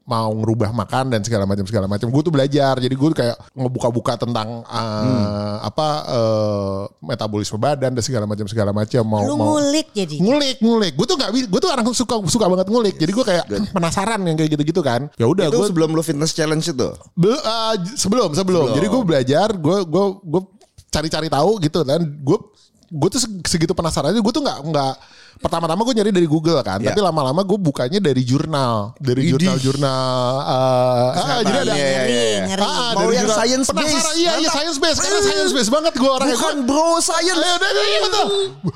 mau 0.02 0.32
ngerubah 0.32 0.74
makan 0.74 1.12
dan 1.12 1.20
segala 1.22 1.44
macam 1.44 1.62
segala 1.62 1.86
macam. 1.86 2.08
Gue 2.08 2.22
tuh 2.22 2.30
belajar, 2.30 2.74
jadi 2.76 2.90
gue 2.90 3.08
kayak 3.12 3.36
ngebuka-buka 3.52 4.18
tentang 4.18 4.62
eh, 4.62 5.56
apa 5.62 5.88
eh, 6.08 6.80
metabolisme 7.00 7.56
badan 7.56 7.92
dan 7.92 8.02
segala 8.02 8.24
macam 8.24 8.44
segala 8.44 8.70
macam. 8.70 9.02
Mau 9.02 9.22
Lu 9.22 9.34
mau 9.34 9.54
ngulik 9.54 9.92
jadi. 9.92 10.16
ngulik 10.18 10.56
ngulik 10.58 10.92
gue 10.94 11.06
tuh 11.06 11.14
nggak 11.14 11.30
gue 11.46 11.60
tuh 11.60 11.70
orang 11.70 11.86
suka 11.90 12.14
suka 12.26 12.46
banget 12.46 12.66
ngulik 12.66 12.94
jadi 12.94 13.12
gue 13.12 13.24
kayak 13.24 13.44
penasaran 13.70 14.20
yang 14.22 14.34
kayak 14.34 14.50
gitu 14.50 14.62
gitu 14.66 14.82
kan 14.82 15.06
ya 15.14 15.24
udah 15.24 15.46
Itu 15.46 15.56
gue 15.56 15.66
sebelum 15.70 15.94
lu 15.94 16.02
fitness 16.02 16.32
challenge 16.32 16.66
itu. 16.66 16.88
Be- 17.14 17.30
uh, 17.36 17.74
sebelum, 17.94 18.32
sebelum 18.32 18.66
Sebelum. 18.66 18.76
jadi 18.76 18.86
gue 18.88 19.00
belajar 19.04 19.48
gue 19.52 19.78
gue 19.84 20.04
gue 20.26 20.42
cari-cari 20.90 21.30
tahu 21.30 21.60
gitu 21.60 21.80
dan 21.82 22.02
gue 22.02 22.38
gue 22.90 23.08
tuh 23.08 23.20
segitu 23.46 23.70
penasaran 23.70 24.10
gue 24.10 24.32
tuh 24.34 24.42
nggak 24.42 24.58
nggak 24.66 24.94
pertama-tama 25.40 25.80
gue 25.82 25.94
nyari 25.96 26.12
dari 26.12 26.24
Google 26.24 26.60
kan, 26.60 26.78
Ya. 26.78 26.92
tapi 26.92 27.00
lama-lama 27.00 27.40
gue 27.40 27.56
bukanya 27.56 27.96
dari 27.98 28.20
jurnal, 28.20 28.92
dari 28.96 29.26
jurnal-jurnal. 29.26 30.20
eh, 30.42 31.18
ah, 31.18 31.40
jadi 31.40 31.58
ada 31.60 31.72
Iya, 31.72 31.80
iya, 31.80 31.90
Ngeri, 31.96 32.12
iya. 32.12 32.40
ngeri. 32.46 32.62
Ah, 32.62 32.68
Mau 32.68 33.00
dari 33.00 33.16
yang 33.16 33.24
jurnal. 33.24 33.38
science 33.40 33.66
Penasaran, 33.66 33.88
based. 33.90 34.12
Iya, 34.14 34.32
iya 34.36 34.48
science 34.50 34.78
based. 34.78 35.00
Karena 35.00 35.20
science 35.22 35.52
based 35.52 35.70
banget 35.70 35.92
gue 35.94 36.10
orangnya. 36.10 36.36
Bukan 36.36 36.56
Gua- 36.58 36.66
bro 36.66 36.88
science. 37.00 37.18
Ayo, 37.32 37.54
udah, 37.56 37.70
udah, 37.70 38.00
betul. 38.02 38.26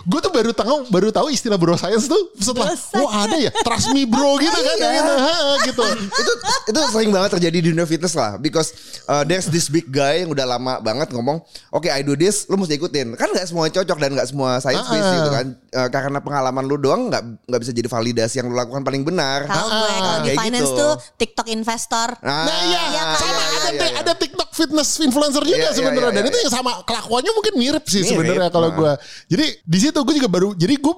Gue 0.04 0.20
tuh 0.20 0.32
baru 0.32 0.50
tahu 0.52 0.76
baru 0.88 1.08
tahu 1.10 1.26
istilah 1.28 1.56
bro 1.56 1.74
science 1.74 2.06
tuh 2.06 2.22
setelah 2.36 2.72
Bro 2.74 3.02
oh 3.02 3.10
ada 3.10 3.36
ya 3.36 3.50
trust 3.60 3.90
me 3.90 4.04
bro 4.04 4.36
gitu 4.38 4.52
kan 4.52 4.76
Iya. 4.76 4.90
gitu, 4.94 5.12
Ha, 5.14 5.34
gitu. 5.64 5.84
itu 6.20 6.32
itu 6.66 6.78
sering 6.88 7.10
banget 7.10 7.30
terjadi 7.34 7.56
di 7.58 7.68
dunia 7.70 7.84
fitness 7.84 8.14
lah 8.14 8.36
because 8.36 8.72
uh, 9.06 9.22
there's 9.22 9.46
this 9.46 9.66
big 9.66 9.86
guy 9.86 10.20
yang 10.20 10.30
udah 10.30 10.46
lama 10.46 10.78
banget 10.78 11.10
ngomong 11.10 11.40
oke 11.70 11.86
I 11.86 12.00
do 12.00 12.14
this 12.14 12.46
lu 12.46 12.56
mesti 12.56 12.76
ikutin 12.76 13.14
kan 13.14 13.28
nggak 13.28 13.44
semua 13.44 13.66
cocok 13.66 13.96
dan 13.96 14.10
nggak 14.12 14.26
semua 14.26 14.58
science 14.58 14.86
based 14.86 15.04
Ah. 15.04 15.16
gitu 15.18 15.30
kan 15.32 15.46
Uh, 15.74 15.90
karena 15.90 16.18
pengalaman 16.18 16.53
lu 16.62 16.78
doang 16.78 17.10
nggak 17.10 17.48
nggak 17.48 17.60
bisa 17.60 17.72
jadi 17.72 17.88
validasi 17.88 18.34
yang 18.38 18.46
lu 18.46 18.54
lakukan 18.54 18.84
paling 18.84 19.02
benar 19.02 19.48
Tahu 19.48 19.66
gue 19.66 19.88
kalau 19.90 20.18
di 20.20 20.28
Kayak 20.30 20.38
finance 20.46 20.70
gitu. 20.70 20.78
tuh 20.78 20.92
TikTok 21.16 21.46
investor. 21.50 22.08
nah, 22.20 22.44
Nah 22.44 22.58
iya, 22.62 22.80
Iya 22.92 23.02
kan? 23.02 23.18
sama 23.18 23.42
ada 23.42 23.70
iya, 23.72 23.86
iya. 23.88 24.00
ada 24.04 24.12
TikTok 24.14 24.43
fitness 24.54 25.02
influencer 25.02 25.42
juga 25.42 25.58
Iya, 25.58 25.70
iya, 25.70 25.76
sebenarnya 25.76 26.10
iya, 26.10 26.16
dan 26.16 26.22
iya, 26.22 26.30
itu 26.30 26.38
iya. 26.38 26.44
yang 26.46 26.54
sama 26.54 26.72
kelakuannya 26.86 27.32
mungkin 27.34 27.54
mirip 27.58 27.84
sih 27.90 28.02
sebenarnya 28.06 28.50
kalau 28.52 28.70
nah. 28.70 28.76
gue. 28.76 28.92
Jadi 29.34 29.46
di 29.66 29.78
situ 29.80 29.98
gue 29.98 30.14
juga 30.14 30.28
baru 30.30 30.48
jadi 30.54 30.74
gue 30.78 30.94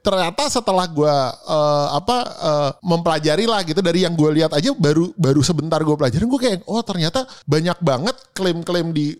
ternyata 0.00 0.42
setelah 0.48 0.86
gue 0.86 1.14
eh, 1.48 1.86
apa 1.96 2.16
eh, 2.22 2.70
mempelajari 2.84 3.44
lah 3.48 3.60
gitu 3.64 3.80
dari 3.80 4.04
yang 4.04 4.14
gue 4.14 4.30
lihat 4.42 4.52
aja 4.52 4.70
baru 4.76 5.10
baru 5.16 5.40
sebentar 5.42 5.82
gue 5.82 5.96
pelajarin 5.96 6.28
gue 6.28 6.40
kayak 6.40 6.58
oh 6.68 6.80
ternyata 6.84 7.24
banyak 7.44 7.78
banget 7.80 8.16
klaim-klaim 8.32 8.92
di 8.92 9.18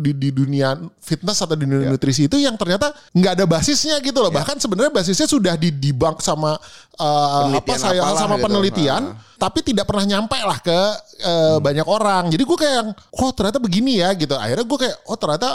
di, 0.00 0.10
di 0.16 0.28
dunia 0.32 0.74
fitness 0.98 1.44
atau 1.44 1.54
di 1.54 1.64
dunia 1.68 1.78
Iya. 1.80 1.92
nutrisi 1.92 2.22
itu 2.28 2.36
yang 2.38 2.54
ternyata 2.54 2.92
nggak 3.12 3.32
ada 3.40 3.44
basisnya 3.44 3.96
gitu 4.00 4.20
loh. 4.20 4.30
Bahkan 4.30 4.60
sebenarnya 4.60 4.92
basisnya 4.92 5.26
sudah 5.26 5.54
di 5.56 5.72
debunk 5.72 6.20
sama 6.20 6.56
eh, 6.96 7.56
apa 7.56 7.74
saya 7.76 8.02
sama 8.16 8.36
gitu. 8.36 8.44
penelitian 8.48 9.02
Ah. 9.10 9.16
tapi 9.40 9.64
tidak 9.64 9.88
pernah 9.88 10.04
nyampe 10.04 10.36
lah 10.36 10.58
ke 10.60 10.80
eh, 11.20 11.58
banyak 11.60 11.86
orang. 11.88 12.28
Jadi 12.28 12.42
gue 12.44 12.58
kayak, 12.58 12.79
yang, 12.80 12.88
oh 12.96 13.30
ternyata 13.36 13.60
begini 13.60 14.00
ya 14.00 14.10
gitu. 14.16 14.32
Akhirnya 14.34 14.64
gue 14.64 14.78
kayak, 14.80 14.96
oh 15.06 15.16
ternyata 15.20 15.48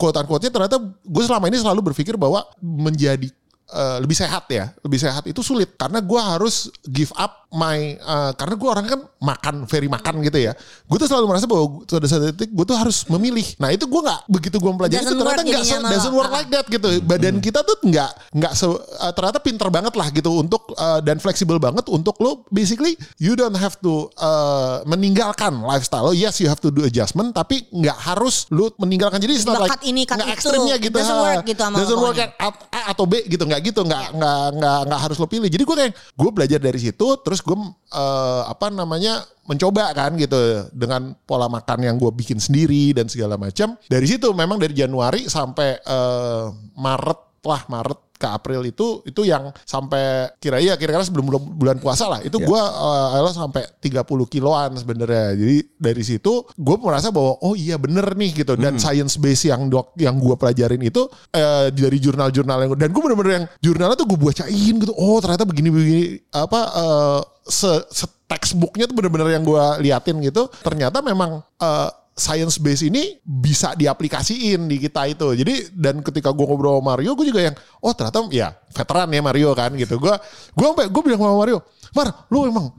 quote 0.00 0.18
quote 0.24 0.48
ternyata 0.48 0.80
gue 0.82 1.22
selama 1.22 1.46
ini 1.52 1.60
selalu 1.60 1.92
berpikir 1.92 2.16
bahwa 2.16 2.42
menjadi 2.58 3.28
eh, 3.66 3.98
lebih 3.98 4.14
sehat 4.14 4.44
ya, 4.48 4.72
lebih 4.80 4.98
sehat 4.98 5.24
itu 5.24 5.40
sulit 5.40 5.72
karena 5.74 5.98
gue 5.98 6.20
harus 6.20 6.68
give 6.84 7.14
up 7.14 7.46
my 7.50 7.78
eh, 7.94 8.32
karena 8.34 8.54
gue 8.54 8.68
orang 8.68 8.86
kan 8.86 9.00
makan 9.18 9.54
very 9.64 9.86
makan 9.86 10.20
gitu 10.20 10.38
ya. 10.40 10.52
Gue 10.84 10.98
tuh 10.98 11.06
selalu 11.06 11.30
merasa 11.30 11.46
bahwa 11.46 11.80
pada 11.82 12.04
satu 12.04 12.28
titik 12.30 12.50
gue 12.50 12.64
tuh 12.64 12.74
harus 12.74 13.06
memilih. 13.06 13.46
Nah 13.56 13.70
itu 13.70 13.86
gue 13.86 14.00
nggak 14.02 14.20
begitu 14.26 14.56
gue 14.58 14.70
mempelajari 14.70 14.98
itu 14.98 15.06
Doesn't 15.06 15.16
ternyata 15.16 15.40
work 15.40 15.48
nggak 15.48 15.92
doesn't 15.94 16.14
work 16.14 16.28
Ah. 16.28 16.36
like 16.36 16.50
that 16.50 16.66
gitu. 16.66 16.88
Badan 17.00 17.34
kita 17.38 17.62
tuh 17.62 17.76
nggak 17.80 18.10
nggak 18.34 18.52
se- 18.52 18.66
uh, 18.98 19.12
ternyata 19.14 19.38
pinter 19.38 19.68
banget 19.70 19.94
lah 19.94 20.10
gitu 20.10 20.30
untuk 20.34 20.74
uh, 20.74 20.98
dan 20.98 21.16
fleksibel 21.16 21.56
banget 21.56 21.86
untuk 21.86 22.18
lo 22.18 22.42
basically 22.50 22.98
you 23.16 23.32
don't 23.32 23.54
have 23.54 23.78
to 23.78 24.10
uh, 24.18 24.82
meninggalkan 24.84 25.54
lifestyle 25.62 26.04
lo. 26.04 26.12
Yes, 26.12 26.42
you 26.42 26.50
have 26.50 26.58
to 26.58 26.68
do 26.68 26.82
adjustment 26.82 27.30
tapi 27.30 27.64
nggak 27.70 27.98
harus 28.02 28.50
lo 28.50 28.74
meninggalkan. 28.76 29.22
Jadi 29.22 29.32
it's 29.32 29.46
not 29.46 29.62
Bakat 29.62 29.86
ini, 29.86 30.02
nggak 30.02 30.26
itu. 30.26 30.34
ekstrimnya 30.34 30.74
gitu. 30.76 30.96
Doesn't 30.98 31.22
work 31.22 31.42
gitu 31.46 31.60
sama 31.60 31.76
Doesn't 31.78 31.96
work 31.96 32.16
pokoknya. 32.18 32.28
at 32.42 32.54
A 32.68 32.80
atau 32.90 33.04
B 33.06 33.22
gitu 33.24 33.46
nggak 33.54 33.70
gitu 33.70 33.86
nggak 33.86 34.18
nggak 34.18 34.44
nggak 34.58 34.80
nggak 34.90 35.00
harus 35.06 35.16
lo 35.22 35.30
pilih. 35.30 35.46
Jadi 35.46 35.62
gue 35.62 35.76
kayak 35.78 35.92
gue 35.94 36.30
belajar 36.34 36.58
dari 36.58 36.78
situ 36.82 37.06
terus 37.22 37.38
gue 37.38 37.54
uh, 37.54 38.42
apa 38.50 38.74
namanya 38.74 39.22
mencoba 39.46 39.94
kan 39.94 40.18
gitu 40.18 40.66
dengan 40.74 41.14
pola 41.22 41.46
makan 41.46 41.86
yang 41.86 41.96
gue 42.00 42.10
bikin 42.10 42.42
sendiri 42.42 42.90
dan 42.90 43.06
segala 43.06 43.38
macam. 43.38 43.78
Dari 43.86 44.06
situ 44.10 44.34
memang 44.34 44.58
dari 44.58 44.72
Januari 44.74 45.28
sampai 45.28 45.78
eh, 45.78 46.44
Maret 46.80 47.44
lah 47.44 47.62
Maret 47.68 48.00
ke 48.24 48.28
April 48.32 48.64
itu 48.64 49.04
itu 49.04 49.28
yang 49.28 49.52
sampai 49.68 50.32
kira 50.40 50.56
iya 50.56 50.80
kira-kira 50.80 51.04
sebelum 51.04 51.28
bulan, 51.28 51.76
puasa 51.76 52.08
lah. 52.08 52.20
Itu 52.24 52.40
Ya. 52.40 52.48
gue 52.48 52.60
uh, 52.60 53.32
sampai 53.36 53.68
30 53.84 54.00
kiloan 54.32 54.72
sebenarnya. 54.80 55.36
Jadi 55.36 55.56
dari 55.76 56.00
situ 56.00 56.48
gue 56.56 56.76
merasa 56.80 57.12
bahwa 57.12 57.36
oh 57.44 57.52
iya 57.52 57.76
bener 57.76 58.16
nih 58.16 58.44
gitu. 58.44 58.56
Dan 58.56 58.80
science 58.80 59.20
base 59.20 59.52
yang 59.52 59.68
dok 59.68 59.92
yang 60.00 60.16
gue 60.16 60.32
pelajarin 60.40 60.80
itu 60.80 61.04
eh, 61.36 61.68
dari 61.68 61.98
jurnal-jurnal 62.00 62.58
yang 62.64 62.70
dan 62.80 62.88
gue 62.88 63.02
bener-bener 63.04 63.32
yang 63.44 63.46
jurnalnya 63.60 63.96
tuh 64.00 64.08
gue 64.08 64.18
bacain 64.18 64.74
gitu. 64.80 64.94
Oh 64.96 65.20
ternyata 65.20 65.44
begini-begini 65.44 66.32
apa 66.32 66.60
eh, 66.72 67.20
se, 67.44 67.70
se 67.92 68.06
textbooknya 68.24 68.88
tuh 68.88 68.96
bener-bener 68.96 69.36
yang 69.36 69.44
gue 69.44 69.64
liatin 69.84 70.16
gitu. 70.24 70.48
Ternyata 70.64 71.04
memang 71.04 71.44
eh, 71.60 71.90
science 72.14 72.62
base 72.62 72.86
ini 72.86 73.18
bisa 73.26 73.74
diaplikasiin 73.74 74.70
di 74.70 74.78
kita 74.78 75.10
itu. 75.10 75.34
Jadi 75.34 75.74
dan 75.74 75.98
ketika 75.98 76.30
gue 76.30 76.46
ngobrol 76.46 76.78
sama 76.78 76.94
Mario 76.94 77.18
gue 77.18 77.26
juga 77.26 77.42
yang 77.42 77.56
oh 77.82 77.90
ternyata 77.90 78.22
ya 78.30 78.54
veteran 78.70 79.10
ya 79.10 79.20
Mario 79.20 79.50
kan 79.52 79.74
gitu. 79.74 79.98
Gue 79.98 80.14
gue 80.54 80.66
sampai 80.66 80.86
gue 80.88 81.02
bilang 81.02 81.20
sama 81.20 81.36
Mario 81.36 81.58
Mar 81.94 82.26
lu 82.30 82.46
emang 82.46 82.70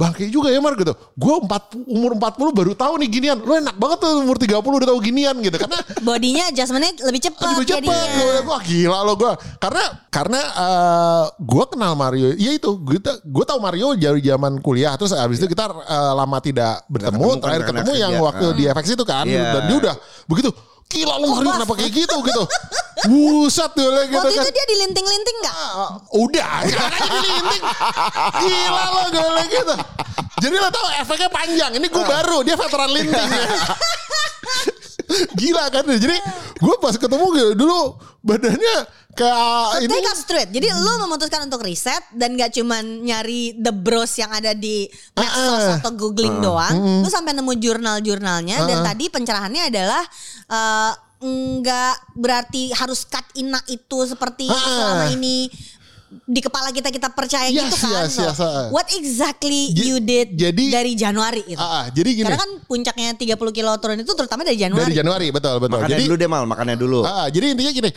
bangke 0.00 0.24
juga 0.32 0.48
ya 0.48 0.64
Mar 0.64 0.72
gitu. 0.80 0.96
Gue 1.12 1.34
empat 1.44 1.76
umur 1.84 2.16
40 2.16 2.56
baru 2.56 2.72
tahu 2.72 2.96
nih 3.04 3.08
ginian. 3.12 3.38
Lu 3.44 3.52
enak 3.52 3.76
banget 3.76 3.98
tuh 4.00 4.24
umur 4.24 4.40
30 4.40 4.56
udah 4.56 4.88
tahu 4.88 4.98
ginian 5.04 5.36
gitu. 5.44 5.60
Karena 5.60 5.78
Bodinya 6.06 6.48
adjustmentnya 6.48 6.92
lebih 7.04 7.20
cepat 7.28 7.60
lebih 7.60 7.68
cepat 7.76 8.08
wah 8.48 8.60
gila 8.64 8.98
lo 9.04 9.12
gue 9.20 9.32
karena 9.60 9.84
karena 10.08 10.40
eh, 10.40 11.24
gue 11.36 11.64
kenal 11.68 11.92
Mario. 11.92 12.32
Ya 12.40 12.56
itu 12.56 12.80
gue 12.80 12.96
gue 13.04 13.44
tahu 13.44 13.60
Mario 13.60 13.92
dari 13.92 14.24
zaman 14.24 14.56
kuliah. 14.64 14.96
Terus 14.96 15.12
abis 15.12 15.44
itu 15.44 15.52
kita 15.52 15.68
eh, 15.68 16.12
lama 16.16 16.40
tidak 16.40 16.88
bertemu. 16.88 17.20
ketemu 17.20 17.28
kan 17.28 17.40
terakhir 17.44 17.62
ketemu 17.68 17.92
yang 18.00 18.12
kerja. 18.16 18.24
waktu 18.24 18.46
di 18.56 18.64
FX 18.72 18.86
itu 18.96 19.04
kan. 19.04 19.24
Iya. 19.28 19.52
dan 19.52 19.62
dia 19.68 19.76
udah 19.76 19.94
begitu 20.24 20.50
gila 20.90 21.14
lo 21.22 21.26
Mario 21.38 21.50
kenapa 21.60 21.74
kayak 21.76 21.92
gitu? 21.92 22.16
Gitu 22.24 22.42
buset 23.06 23.70
tuh 23.72 23.88
gitu 24.02 24.16
Waktu 24.18 24.28
kan 24.30 24.42
itu 24.42 24.50
dia 24.50 24.66
dilinting-linting 24.68 25.36
nggak? 25.40 25.56
Ah, 25.56 25.90
udah 26.10 26.48
sekarang 26.66 26.92
aja 26.92 27.18
dilinting 27.18 27.62
gila 28.40 28.84
lo 28.86 29.02
gue 29.08 29.22
bilang 29.22 29.48
gitu 29.48 29.74
jadi 30.40 30.54
lo 30.56 30.68
tau 30.68 30.88
efeknya 30.96 31.28
panjang 31.28 31.70
ini 31.74 31.86
gue 31.86 32.04
baru 32.04 32.38
dia 32.42 32.56
veteran 32.56 32.90
linting 32.90 33.28
ya. 33.30 33.46
gila 35.34 35.64
kan 35.68 35.84
jadi 35.90 36.16
gue 36.56 36.74
pas 36.78 36.94
ketemu 36.94 37.26
gitu, 37.34 37.50
dulu 37.56 37.80
badannya 38.20 38.76
kayak 39.10 39.82
ini 39.82 39.90
Take 39.90 40.06
us 40.06 40.22
straight. 40.22 40.48
Jadi 40.48 40.70
lu 40.70 40.92
memutuskan 41.02 41.42
untuk 41.42 41.66
riset 41.66 41.98
dan 42.14 42.38
gak 42.38 42.54
cuman 42.54 43.02
nyari 43.02 43.58
the 43.58 43.74
bros 43.74 44.14
yang 44.14 44.30
ada 44.30 44.54
di 44.54 44.86
medsos 45.12 45.34
Ah, 45.66 45.74
ah. 45.74 45.78
atau 45.82 45.92
googling 45.92 46.38
doang. 46.38 47.02
Lu 47.02 47.08
sampai 47.10 47.34
nemu 47.34 47.50
jurnal-jurnalnya 47.58 48.62
dan 48.62 48.78
Ah. 48.80 48.86
tadi 48.86 49.10
pencerahannya 49.10 49.66
adalah 49.66 50.02
eh, 50.46 50.92
nggak 51.20 51.94
berarti 52.14 52.72
harus 52.72 53.04
cut 53.04 53.24
inak 53.34 53.64
itu 53.66 53.98
seperti 54.04 54.44
Ah. 54.44 54.56
selama 54.56 55.04
ini 55.12 55.52
di 56.22 56.40
kepala 56.40 56.68
kita 56.68 56.88
kita 56.88 57.06
percaya 57.08 57.46
Yes, 57.46 57.70
gitu 57.70 57.86
kan. 57.86 58.02
yes, 58.02 58.18
yes, 58.18 58.38
ah. 58.40 58.66
What 58.68 58.90
exactly 58.90 59.70
J- 59.70 59.84
you 59.84 59.96
did 59.98 60.32
jadi- 60.32 60.72
dari 60.72 60.92
Januari 60.92 61.44
itu? 61.46 61.54
Ah, 61.54 61.70
ah, 61.76 61.84
jadi 61.88 62.08
gini 62.10 62.26
Karena 62.26 62.40
kan 62.40 62.50
puncaknya 62.64 63.14
30 63.14 63.30
kilo 63.52 63.70
turun 63.76 63.94
itu 63.96 64.10
terutama 64.10 64.42
dari 64.42 64.56
Januari. 64.56 64.82
dari 64.82 64.96
Januari 64.96 65.26
betul 65.30 65.54
betul 65.58 65.76
makannya 65.78 65.92
jadi 65.92 66.02
dulu 66.02 66.16
deh 66.16 66.26
mal 66.26 66.44
makannya 66.44 66.76
dulu 66.76 67.00
Ah, 67.02 67.28
jadi 67.28 67.52
intinya 67.52 67.70
gini. 67.70 67.90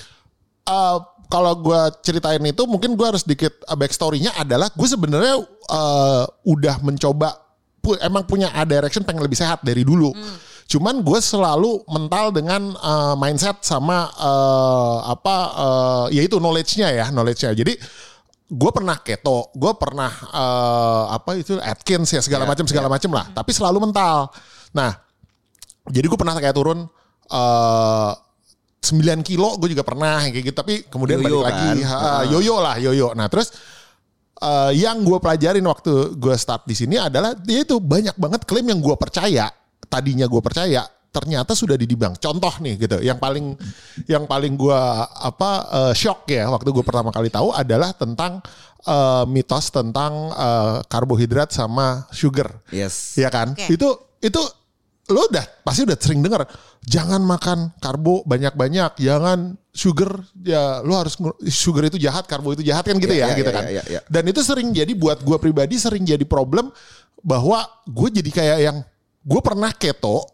eh, 0.63 0.97
kalau 1.25 1.53
gue 1.57 1.81
ceritain 2.01 2.43
itu 2.43 2.63
mungkin 2.63 2.93
gue 2.93 3.07
harus 3.07 3.23
sedikit 3.23 3.57
uh, 3.63 3.73
backstory-nya 3.73 4.37
adalah 4.37 4.69
gue 4.69 4.85
sebenarnya 4.85 5.41
eh, 5.65 6.23
udah 6.45 6.75
mencoba 6.79 7.33
pu- 7.79 7.97
emang 7.97 8.21
punya 8.23 8.51
a 8.51 8.61
direction 8.61 9.01
pengen 9.01 9.19
lebih 9.21 9.35
sehat 9.35 9.59
dari 9.59 9.81
dulu. 9.81 10.13
Cuman 10.65 11.01
gue 11.01 11.19
selalu 11.19 11.83
mental 11.85 12.31
dengan 12.31 12.73
eh, 12.73 13.15
mindset 13.15 13.61
sama 13.61 14.09
eh, 14.09 14.97
apa 15.09 15.35
eh, 15.53 16.21
yaitu 16.21 16.37
knowledge-nya 16.37 16.89
ya, 16.89 17.05
knowledge-nya. 17.09 17.53
Jadi 17.53 17.73
gue 18.53 18.71
pernah 18.73 18.97
keto, 18.99 19.49
gue 19.53 19.73
pernah 19.75 20.09
eh, 20.09 21.03
apa 21.13 21.37
itu 21.37 21.57
Atkins 21.57 22.09
ya 22.11 22.21
segala 22.21 22.45
Ya, 22.45 22.49
macam 22.49 22.65
segala 22.65 22.87
macam 22.87 23.11
lah. 23.11 23.25
Tapi 23.31 23.51
selalu 23.53 23.89
mental. 23.89 24.29
Nah, 24.73 24.91
jadi 25.89 26.05
gue 26.07 26.17
pernah 26.17 26.33
kayak 26.35 26.55
turun 26.55 26.87
eh 27.27 28.13
9 28.83 28.99
kilo 29.23 29.55
gue 29.63 29.71
juga 29.71 29.87
pernah 29.87 30.19
kayak 30.27 30.43
gitu 30.43 30.57
tapi 30.59 30.83
kemudian 30.91 31.23
Yoyo 31.23 31.39
balik 31.39 31.55
lagi 31.55 31.67
kan? 31.87 31.87
ha, 31.87 31.95
Ah. 32.19 32.23
yoyo 32.27 32.59
lah 32.59 32.75
yoyo 32.75 33.15
nah 33.15 33.31
terus 33.31 33.47
eh, 34.43 34.71
yang 34.75 35.07
gue 35.07 35.17
pelajarin 35.23 35.63
waktu 35.63 36.19
gue 36.19 36.35
start 36.35 36.67
di 36.67 36.75
sini 36.75 36.99
adalah 36.99 37.31
dia 37.31 37.63
itu 37.63 37.79
banyak 37.79 38.11
banget 38.19 38.43
klaim 38.43 38.67
yang 38.67 38.83
gue 38.83 38.91
percaya 38.99 39.47
tadinya 39.93 40.25
gue 40.25 40.41
percaya 40.41 40.81
ternyata 41.13 41.53
sudah 41.53 41.77
didibang 41.77 42.17
contoh 42.17 42.49
nih 42.57 42.73
gitu 42.81 42.97
yang 43.05 43.21
paling 43.21 43.53
yang 44.09 44.25
paling 44.25 44.57
gue 44.57 44.79
apa 45.21 45.51
eh, 45.69 45.93
shock 45.93 46.25
ya 46.25 46.49
waktu 46.49 46.73
gue 46.73 46.81
pertama 46.81 47.13
kali 47.13 47.29
tahu 47.29 47.53
adalah 47.53 47.93
tentang 47.93 48.41
eh, 48.81 49.23
mitos 49.29 49.69
tentang 49.69 50.33
eh, 50.33 50.81
karbohidrat 50.89 51.53
sama 51.53 52.09
sugar 52.09 52.49
yes 52.73 53.13
Iya 53.13 53.29
kan? 53.29 53.53
Oke. 53.53 53.69
Itu 53.69 53.93
itu 54.25 54.41
lo 55.13 55.27
udah 55.29 55.45
pasti 55.61 55.85
udah 55.85 55.99
sering 55.99 56.23
dengar 56.25 56.47
jangan 56.87 57.19
makan 57.21 57.75
karbo 57.77 58.23
banyak-banyak, 58.23 58.97
jangan 59.03 59.53
sugar 59.69 60.17
ya 60.41 60.79
lo 60.81 60.95
harus 60.95 61.19
sugar 61.51 61.91
itu 61.91 61.99
jahat, 61.99 62.23
karbo 62.25 62.55
itu 62.55 62.63
jahat 62.63 62.87
kan 62.87 62.95
gitu 62.97 63.11
Iya, 63.11 63.21
ya, 63.21 63.27
iya, 63.27 63.35
gitu 63.37 63.51
iya, 63.51 63.57
kan. 63.59 63.63
iya, 63.67 63.83
iya. 63.85 64.01
Dan 64.07 64.23
itu 64.31 64.39
sering 64.41 64.71
jadi 64.71 64.95
buat 64.95 65.21
gue 65.21 65.37
pribadi 65.37 65.75
sering 65.75 66.07
jadi 66.07 66.23
problem 66.23 66.71
bahwa 67.19 67.67
gue 67.83 68.09
jadi 68.19 68.31
kayak 68.31 68.57
yang 68.63 68.77
gue 69.23 69.41
pernah 69.41 69.71
keto 69.71 70.27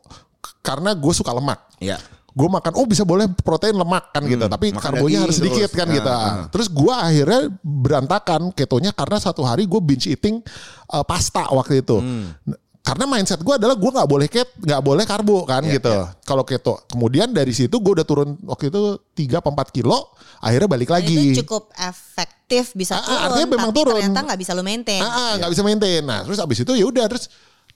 karena 0.60 0.92
gue 0.92 1.14
suka 1.14 1.32
lemak. 1.32 1.60
ya 1.80 1.98
gue 2.30 2.46
makan 2.48 2.72
oh 2.74 2.86
bisa 2.86 3.02
boleh 3.02 3.26
protein 3.36 3.74
lemak 3.74 4.12
kan 4.12 4.22
gitu 4.24 4.46
tapi 4.46 4.70
makan 4.70 4.80
karbonya 4.80 5.02
daging 5.12 5.24
harus 5.24 5.36
sedikit 5.36 5.66
terus. 5.66 5.76
kan 5.76 5.88
Nah, 5.88 5.94
gitu 5.94 6.10
nah. 6.10 6.36
terus 6.48 6.68
gue 6.70 6.94
akhirnya 6.94 7.42
berantakan 7.60 8.42
ketonya 8.52 8.92
karena 8.92 9.18
satu 9.18 9.42
hari 9.42 9.66
gue 9.66 9.80
binge 9.80 10.08
eating 10.08 10.40
uh, 10.88 11.02
pasta 11.02 11.50
waktu 11.50 11.82
itu 11.82 11.98
Hmm. 11.98 12.32
karena 12.80 13.06
mindset 13.06 13.38
gue 13.38 13.52
adalah 13.52 13.74
gue 13.74 13.92
nggak 13.92 14.08
boleh 14.08 14.28
ket 14.28 14.46
nggak 14.56 14.78
boleh 14.80 15.04
karbo 15.04 15.42
kan 15.44 15.62
Iya, 15.62 15.74
gitu 15.76 15.94
kalau 16.24 16.44
keto 16.44 16.86
kemudian 16.86 17.30
dari 17.30 17.52
situ 17.52 17.76
gue 17.76 17.94
udah 17.94 18.06
turun 18.06 18.38
waktu 18.44 18.70
itu 18.70 18.82
3 19.16 19.42
4 19.42 19.50
kilo 19.74 19.98
akhirnya 20.40 20.70
balik 20.70 20.88
Dan 20.88 20.96
lagi 20.96 21.16
itu 21.34 21.44
cukup 21.44 21.74
efektif 21.76 22.72
bisa 22.74 22.94
Ah, 22.94 23.04
turun. 23.04 23.20
artinya 23.26 23.48
memang 23.52 23.70
tapi 23.70 23.78
turun. 23.80 23.94
ternyata 24.00 24.20
nggak 24.24 24.40
bisa 24.40 24.52
lu 24.54 24.64
maintain. 24.64 25.02
Ah, 25.02 25.12
ah, 25.12 25.32
nggak 25.36 25.52
bisa 25.52 25.62
maintain. 25.62 26.02
Nah, 26.02 26.24
terus 26.24 26.40
abis 26.40 26.58
itu 26.60 26.72
ya 26.72 26.82
udah 26.84 27.06
terus 27.06 27.26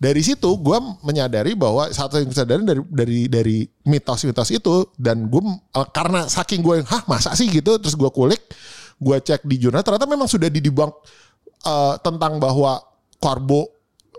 dari 0.01 0.21
situ 0.25 0.49
gue 0.59 0.77
menyadari 1.05 1.53
bahwa 1.53 1.87
satu 1.89 2.19
yang 2.19 2.29
kesadaran 2.29 2.65
dari 2.65 2.81
dari 2.89 3.19
dari 3.29 3.57
mitos-mitos 3.85 4.49
itu 4.51 4.89
dan 4.97 5.29
gue 5.29 5.41
karena 5.93 6.25
saking 6.27 6.65
gue 6.65 6.81
yang 6.81 6.87
hah 6.89 7.03
masa 7.05 7.31
sih 7.37 7.47
gitu 7.47 7.77
terus 7.77 7.93
gue 7.93 8.09
kulik 8.09 8.41
gue 8.99 9.17
cek 9.21 9.45
di 9.45 9.61
jurnal 9.61 9.85
ternyata 9.85 10.09
memang 10.09 10.25
sudah 10.27 10.49
didibang 10.49 10.91
eh, 11.65 11.95
tentang 12.01 12.41
bahwa 12.41 12.81
karbo 13.21 13.69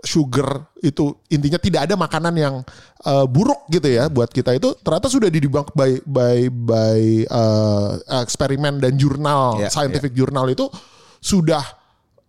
sugar 0.05 0.69
itu 0.85 1.17
intinya 1.33 1.57
tidak 1.57 1.89
ada 1.89 1.97
makanan 1.97 2.33
yang 2.37 2.55
eh, 3.03 3.25
buruk 3.25 3.67
gitu 3.73 3.89
ya 3.89 4.07
buat 4.07 4.29
kita 4.29 4.55
itu 4.55 4.77
ternyata 4.79 5.09
sudah 5.11 5.27
didibang 5.27 5.65
by 5.73 5.99
by 6.05 6.49
by 6.49 7.01
eh, 7.25 7.89
eksperimen 8.23 8.79
dan 8.79 8.95
jurnal 8.95 9.57
Ya, 9.59 9.69
scientific 9.69 10.13
jurnal 10.13 10.49
itu 10.49 10.69
sudah 11.21 11.61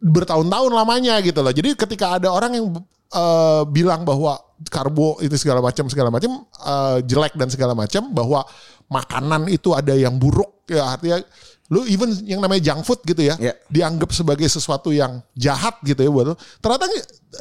bertahun-tahun 0.00 0.72
lamanya 0.72 1.20
gitu 1.24 1.40
loh. 1.40 1.52
Jadi 1.52 1.72
ketika 1.76 2.20
ada 2.20 2.28
orang 2.32 2.52
yang 2.56 2.66
eh, 3.12 3.62
bilang 3.70 4.02
bahwa 4.02 4.38
karbo 4.72 5.20
itu 5.20 5.36
segala 5.36 5.60
macam 5.60 5.84
segala 5.86 6.08
macam 6.08 6.42
eh, 6.42 6.98
jelek 7.04 7.36
dan 7.36 7.48
segala 7.52 7.76
macam 7.76 8.08
bahwa 8.10 8.42
makanan 8.86 9.50
itu 9.50 9.74
ada 9.74 9.92
yang 9.92 10.16
buruk 10.16 10.64
ya 10.70 10.94
artinya 10.94 11.18
lu 11.66 11.82
even 11.90 12.14
yang 12.22 12.38
namanya 12.38 12.70
junk 12.70 12.86
food 12.86 13.02
gitu 13.02 13.26
ya 13.26 13.34
Ya. 13.42 13.52
dianggap 13.66 14.14
sebagai 14.14 14.46
sesuatu 14.46 14.94
yang 14.94 15.18
jahat 15.34 15.74
gitu 15.82 15.98
ya 15.98 16.10
buat 16.14 16.30
lu. 16.30 16.34
Ternyata 16.62 16.86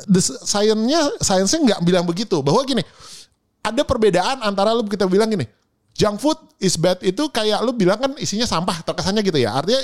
the 0.09 0.17
science-nya 0.21 1.21
science-nya 1.21 1.59
nggak 1.61 1.81
bilang 1.85 2.05
begitu 2.09 2.41
bahwa 2.41 2.65
gini 2.65 2.81
ada 3.61 3.81
perbedaan 3.85 4.41
antara 4.41 4.73
lu 4.73 4.81
kita 4.89 5.05
bilang 5.05 5.29
gini 5.29 5.45
junk 5.93 6.17
food 6.17 6.41
is 6.57 6.73
bad 6.73 6.97
itu 7.05 7.29
kayak 7.29 7.61
lu 7.61 7.71
bilang 7.77 8.01
kan 8.01 8.11
isinya 8.17 8.49
sampah 8.49 8.81
terkesannya 8.81 9.21
gitu 9.21 9.37
ya 9.37 9.61
artinya 9.61 9.81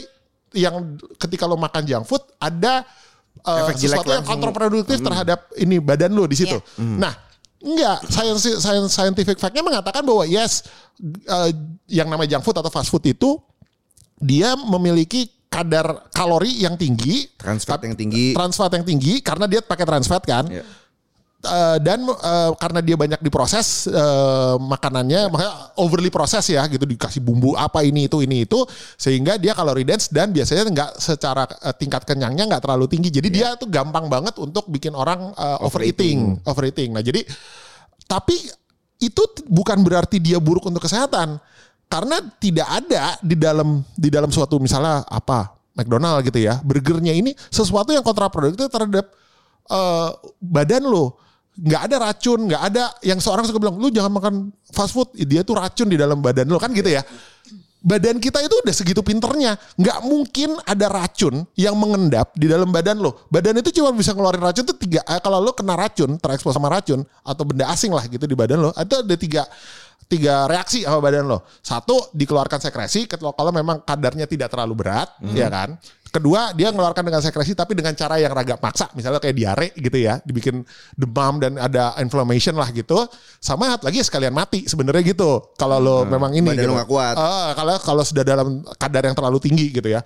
yang 0.57 0.97
ketika 1.21 1.45
lu 1.45 1.55
makan 1.55 1.85
junk 1.85 2.05
food 2.09 2.25
ada 2.41 2.81
uh, 3.41 3.65
Efek 3.65 3.75
jelek 3.77 3.97
sesuatu 3.97 4.09
yang 4.09 4.21
langsung. 4.21 4.33
kontraproduktif 4.37 4.97
terhadap 4.99 5.39
ini 5.55 5.77
badan 5.77 6.11
lu 6.11 6.25
di 6.25 6.35
situ 6.35 6.57
Iya. 6.75 6.97
nah 6.97 7.13
enggak 7.57 7.97
science, 8.07 8.41
science 8.57 8.89
scientific 8.89 9.37
fact-nya 9.37 9.61
mengatakan 9.61 10.01
bahwa 10.01 10.25
yes 10.25 10.65
uh, 11.25 11.49
yang 11.85 12.07
namanya 12.07 12.35
junk 12.35 12.43
food 12.43 12.57
atau 12.57 12.69
fast 12.69 12.89
food 12.89 13.05
itu 13.05 13.37
dia 14.17 14.53
memiliki 14.55 15.29
kadar 15.45 16.07
kalori 16.09 16.57
yang 16.57 16.73
tinggi 16.73 17.27
Trans 17.35 17.61
fat 17.61 17.83
yang 17.83 17.93
tinggi. 17.93 18.31
trans 18.31 18.55
fat 18.55 18.71
yang 18.71 18.81
tinggi 18.81 19.19
karena 19.19 19.45
dia 19.45 19.59
pakai 19.59 19.83
trans 19.83 20.07
fat 20.07 20.21
kan 20.21 20.47
Iya. 20.47 20.63
Eh, 21.41 21.77
dan 21.81 22.05
eh, 22.05 22.51
karena 22.53 22.85
dia 22.85 22.93
banyak 22.93 23.17
diproses 23.17 23.89
eh, 23.89 24.55
makanannya 24.61 25.25
makanya 25.33 25.53
overly 25.73 26.13
proses 26.13 26.45
ya 26.45 26.61
gitu. 26.69 26.85
Dikasih 26.85 27.17
bumbu 27.17 27.57
apa 27.57 27.81
ini 27.81 28.05
itu 28.05 28.21
ini 28.21 28.45
itu. 28.45 28.61
Sehingga 28.93 29.41
dia 29.41 29.57
kalori 29.57 29.81
dense 29.81 30.13
dan 30.13 30.29
biasanya 30.29 30.69
nggak 30.69 30.91
secara 31.01 31.49
eh, 31.49 31.73
tingkat 31.73 32.05
kenyangnya 32.05 32.45
nggak 32.45 32.61
terlalu 32.61 32.85
tinggi. 32.85 33.09
Jadi 33.09 33.27
dia 33.33 33.57
tuh 33.57 33.65
gampang 33.73 34.05
banget 34.05 34.37
untuk 34.37 34.69
bikin 34.69 34.93
orang 34.93 35.33
eh, 35.33 35.65
overeating. 35.65 36.45
Overeating. 36.45 36.93
Nah 36.93 37.01
jadi 37.01 37.25
tapi 38.05 38.37
itu 39.01 39.23
bukan 39.49 39.81
berarti 39.81 40.21
dia 40.21 40.37
buruk 40.37 40.69
untuk 40.69 40.85
kesehatan. 40.85 41.41
Karena 41.89 42.21
tidak 42.37 42.69
ada 42.69 43.17
di 43.19 43.33
dalam 43.33 43.81
di 43.97 44.13
dalam 44.13 44.29
suatu 44.29 44.61
misalnya 44.61 45.03
apa 45.09 45.57
McDonald 45.73 46.21
gitu 46.21 46.37
ya 46.37 46.61
burgernya 46.61 47.11
ini 47.15 47.33
sesuatu 47.49 47.89
yang 47.91 48.05
kontraproduktif 48.05 48.69
terhadap 48.69 49.09
eh, 49.67 50.09
badan 50.37 50.85
lo 50.85 51.30
nggak 51.61 51.81
ada 51.87 51.95
racun 52.09 52.39
nggak 52.49 52.63
ada 52.73 52.83
yang 53.05 53.21
seorang 53.21 53.45
suka 53.45 53.61
bilang 53.61 53.77
lu 53.77 53.93
jangan 53.93 54.09
makan 54.09 54.33
fast 54.73 54.97
food. 54.97 55.13
Dia 55.13 55.45
tuh 55.45 55.61
racun 55.61 55.87
di 55.87 55.97
dalam 55.97 56.17
badan 56.19 56.49
lo 56.49 56.57
kan 56.57 56.73
gitu 56.73 56.89
ya. 56.89 57.05
Badan 57.81 58.21
kita 58.21 58.37
itu 58.45 58.53
udah 58.61 58.73
segitu 58.77 59.01
pinternya 59.01 59.57
nggak 59.73 60.05
mungkin 60.05 60.53
ada 60.69 60.85
racun 60.85 61.41
yang 61.57 61.73
mengendap 61.73 62.29
di 62.37 62.45
dalam 62.45 62.69
badan 62.69 63.01
lo 63.01 63.25
badan 63.33 63.57
itu 63.57 63.73
cuma 63.81 63.89
bisa 63.89 64.13
ngeluarin 64.13 64.37
racun 64.37 64.69
tuh 64.69 64.77
tiga 64.77 65.01
eh, 65.01 65.17
kalau 65.17 65.41
lo 65.41 65.49
kena 65.57 65.73
racun 65.73 66.13
terekspos 66.21 66.53
sama 66.53 66.69
racun 66.69 67.01
atau 67.25 67.41
benda 67.41 67.65
asing 67.73 67.89
lah 67.89 68.05
gitu 68.05 68.29
di 68.29 68.37
badan 68.37 68.61
lo 68.61 68.69
itu 68.69 68.95
ada 69.01 69.15
tiga 69.17 69.49
tiga 70.05 70.45
reaksi 70.45 70.85
sama 70.85 71.01
badan 71.01 71.25
lo 71.25 71.41
satu 71.65 72.13
dikeluarkan 72.13 72.61
sekresi 72.61 73.09
kalau 73.09 73.49
memang 73.49 73.81
kadarnya 73.81 74.29
tidak 74.29 74.53
terlalu 74.53 74.85
berat 74.85 75.09
ya 75.33 75.49
kan 75.49 75.81
kedua 76.11 76.51
dia 76.51 76.75
mengeluarkan 76.75 77.07
dengan 77.07 77.23
sekresi 77.23 77.55
tapi 77.55 77.71
dengan 77.71 77.95
cara 77.95 78.19
yang 78.19 78.35
agak 78.35 78.59
maksa 78.59 78.91
misalnya 78.93 79.23
kayak 79.23 79.35
diare 79.35 79.67
gitu 79.79 79.95
ya 79.95 80.19
dibikin 80.27 80.59
demam 80.93 81.39
dan 81.39 81.55
ada 81.55 81.95
inflammation 82.03 82.59
lah 82.59 82.67
gitu 82.75 83.07
sama 83.39 83.79
lagi 83.79 84.03
sekalian 84.03 84.35
mati 84.35 84.67
sebenarnya 84.67 85.15
gitu 85.15 85.55
kalau 85.55 85.79
lo 85.79 86.03
memang 86.03 86.35
ini 86.35 86.51
badan 86.51 86.67
gitu. 86.67 86.75
lo 86.75 86.85
kuat. 86.85 87.15
Ah, 87.15 87.55
kalau 87.55 87.75
kalau 87.79 88.03
sudah 88.03 88.23
dalam 88.27 88.61
kadar 88.75 89.07
yang 89.07 89.15
terlalu 89.15 89.39
tinggi 89.39 89.71
gitu 89.71 89.87
ya. 89.87 90.03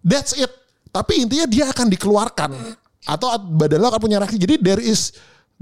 That's 0.00 0.38
it. 0.38 0.50
Tapi 0.94 1.26
intinya 1.26 1.50
dia 1.50 1.66
akan 1.74 1.90
dikeluarkan 1.90 2.50
atau 3.04 3.28
badan 3.58 3.82
lo 3.82 3.90
akan 3.90 4.00
punya 4.00 4.22
reaksi. 4.22 4.38
Jadi 4.38 4.54
there 4.62 4.78
is 4.78 5.10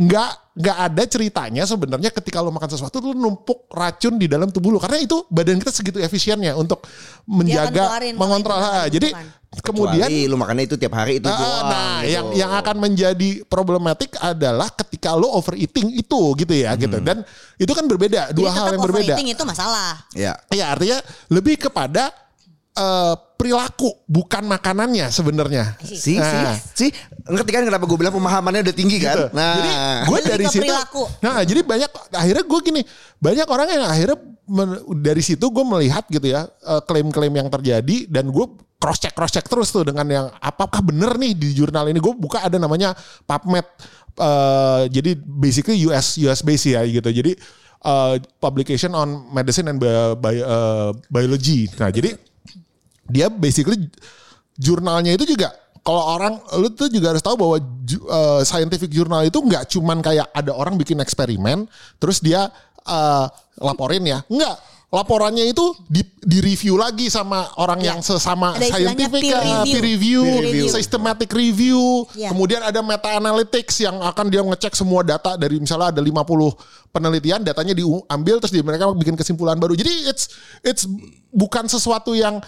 nggak 0.02 0.30
nggak 0.52 0.78
ada 0.84 1.02
ceritanya 1.04 1.64
sebenarnya 1.64 2.12
ketika 2.12 2.40
lo 2.40 2.52
makan 2.52 2.68
sesuatu 2.68 3.00
lo 3.00 3.12
numpuk 3.12 3.72
racun 3.72 4.16
di 4.16 4.28
dalam 4.28 4.48
tubuh 4.48 4.68
lo 4.68 4.76
karena 4.76 5.00
itu 5.00 5.24
badan 5.28 5.56
kita 5.56 5.72
segitu 5.72 5.96
efisiennya 5.98 6.52
untuk 6.54 6.84
menjaga 7.24 7.88
keluarin 7.88 8.14
mengontrol. 8.16 8.56
Ah, 8.56 8.84
jadi 8.84 9.12
bukan. 9.12 9.26
kemudian 9.60 10.08
Kecuali 10.08 10.28
lu 10.28 10.36
makannya 10.36 10.64
itu 10.64 10.76
tiap 10.76 10.92
hari 10.92 11.20
itu 11.20 11.28
Ah, 11.28 11.36
doang. 11.36 11.64
nah, 11.68 11.96
gitu. 12.00 12.12
yang 12.12 12.26
yang 12.36 12.52
akan 12.56 12.76
menjadi 12.78 13.30
problematik 13.46 14.12
adalah 14.16 14.68
ketika 14.72 15.12
lo 15.12 15.28
overeating 15.32 15.92
itu 15.92 16.20
gitu 16.36 16.52
ya 16.52 16.72
gitu. 16.76 17.00
Dan 17.00 17.24
itu 17.56 17.72
kan 17.72 17.84
berbeda, 17.84 18.32
dua 18.32 18.48
Jadi 18.48 18.56
hal 18.56 18.64
tetap 18.64 18.74
yang 18.76 18.82
berbeda. 18.84 19.04
overeating 19.12 19.28
itu 19.32 19.42
masalah. 19.44 20.04
Ya. 20.12 20.32
Ya 20.48 20.68
artinya 20.68 20.98
lebih 21.28 21.56
kepada 21.60 22.12
eh, 22.72 23.14
perilaku 23.42 23.90
bukan 24.06 24.46
makanannya 24.46 25.06
sebenarnya. 25.08 25.74
Si, 25.78 26.14
Nah. 26.14 26.54
si, 26.54 26.86
si, 26.86 26.86
ngerti 27.24 27.50
kan 27.50 27.62
kenapa 27.62 27.82
gue 27.82 27.98
bilang 27.98 28.14
pemahamannya 28.14 28.62
udah 28.62 28.72
tinggi 28.72 28.96
kan? 28.96 29.16
Gitu. 29.18 29.26
Nah, 29.32 29.52
Jadi 29.52 29.70
gue 30.06 30.18
dari 30.24 30.44
situ. 30.46 30.62
perilaku. 30.62 31.02
Nah 31.20 31.42
jadi 31.42 31.60
banyak 31.60 31.90
akhirnya 32.12 32.44
gue 32.44 32.60
gini 32.62 32.80
banyak 33.18 33.46
orang 33.46 33.66
yang 33.68 33.82
akhirnya 33.84 34.18
men- 34.44 34.78
dari 34.98 35.20
situ 35.20 35.42
gue 35.42 35.64
melihat 35.64 36.06
gitu 36.06 36.24
ya 36.24 36.46
eh, 36.46 36.82
klaim-klaim 36.82 37.32
yang 37.32 37.48
terjadi 37.48 38.06
dan 38.06 38.28
gue 38.28 38.46
cross 38.76 38.98
check 38.98 39.12
cross 39.12 39.30
check 39.30 39.44
terus 39.44 39.68
tuh 39.68 39.82
dengan 39.82 40.04
yang 40.04 40.26
apakah 40.36 40.80
bener 40.80 41.14
nih 41.14 41.32
di 41.32 41.52
jurnal 41.52 41.86
ini 41.86 41.98
gue 41.98 42.10
buka 42.12 42.42
ada 42.42 42.56
namanya 42.56 42.94
PubMed 43.22 43.66
eh, 44.16 44.82
jadi 44.88 45.10
basically 45.16 45.82
US 45.84 46.18
US 46.20 46.40
base 46.40 46.66
ya 46.68 46.82
gitu 46.82 47.06
jadi 47.06 47.32
eh, 47.80 48.14
publication 48.36 48.90
on 48.92 49.08
medicine 49.30 49.66
and 49.66 49.78
bio- 49.78 50.14
bio- 50.14 50.42
eh, 50.42 50.90
biology 51.08 51.70
nah 51.76 51.88
jadi 51.88 52.14
dia 53.04 53.26
basically 53.26 53.88
jurnalnya 54.54 55.12
itu 55.12 55.24
juga 55.24 55.50
kalau 55.82 56.14
orang 56.14 56.34
lu 56.56 56.70
tuh 56.70 56.86
juga 56.86 57.10
harus 57.10 57.20
tahu 57.20 57.34
bahwa 57.34 57.56
ju- 57.82 58.04
eh, 58.04 58.40
scientific 58.42 58.88
journal 58.88 59.22
itu 59.22 59.34
nggak 59.34 59.66
cuman 59.68 59.98
kayak 59.98 60.30
ada 60.30 60.52
orang 60.52 60.76
bikin 60.76 60.98
eksperimen 60.98 61.66
terus 61.96 62.18
dia 62.18 62.46
eh, 62.82 63.26
laporin 63.58 64.02
ya 64.02 64.22
enggak 64.26 64.54
laporannya 64.92 65.48
itu 65.48 65.72
di, 65.88 66.04
di 66.20 66.44
review 66.44 66.76
lagi 66.76 67.08
sama 67.08 67.48
orang 67.56 67.80
Ya. 67.80 67.96
yang 67.96 68.04
sesama 68.04 68.52
Ada 68.52 68.68
scientific 68.68 69.24
peer 69.24 69.32
eh, 69.32 69.40
review. 69.40 69.64
peer 69.64 69.80
review, 69.82 70.20
Peer 70.22 70.44
review. 70.44 70.66
systematic 70.68 71.30
review 71.32 71.80
Ya. 72.12 72.28
kemudian 72.28 72.60
ada 72.60 72.78
meta 72.78 73.08
analytics 73.10 73.80
yang 73.80 73.96
akan 73.98 74.28
dia 74.28 74.44
ngecek 74.44 74.76
semua 74.76 75.00
data 75.00 75.34
dari 75.34 75.56
misalnya 75.56 75.90
ada 75.90 75.98
50 75.98 76.12
penelitian 76.92 77.40
datanya 77.40 77.72
diambil 77.72 78.36
terus 78.38 78.52
di 78.52 78.60
mereka 78.60 78.92
bikin 78.92 79.16
kesimpulan 79.16 79.56
baru 79.56 79.72
jadi 79.72 79.90
it's 80.06 80.28
it's 80.60 80.84
bukan 81.32 81.64
sesuatu 81.64 82.12
yang 82.12 82.44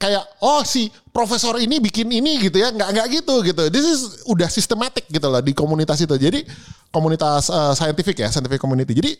kayak 0.00 0.24
oh 0.40 0.64
si 0.64 0.88
profesor 1.12 1.60
ini 1.60 1.76
bikin 1.76 2.08
ini 2.08 2.40
gitu 2.40 2.56
ya. 2.56 2.72
Nggak 2.72 2.88
nggak 2.96 3.06
gitu 3.20 3.34
gitu. 3.44 3.62
This 3.68 3.84
is 3.84 4.00
udah 4.24 4.48
sistematik 4.48 5.04
gitu 5.12 5.28
loh 5.28 5.44
di 5.44 5.52
komunitas 5.52 6.00
itu. 6.00 6.16
Jadi 6.16 6.48
komunitas 6.88 7.52
eh, 7.52 7.72
scientific 7.76 8.16
ya 8.16 8.32
scientific 8.32 8.56
community. 8.56 8.96
Jadi 8.96 9.12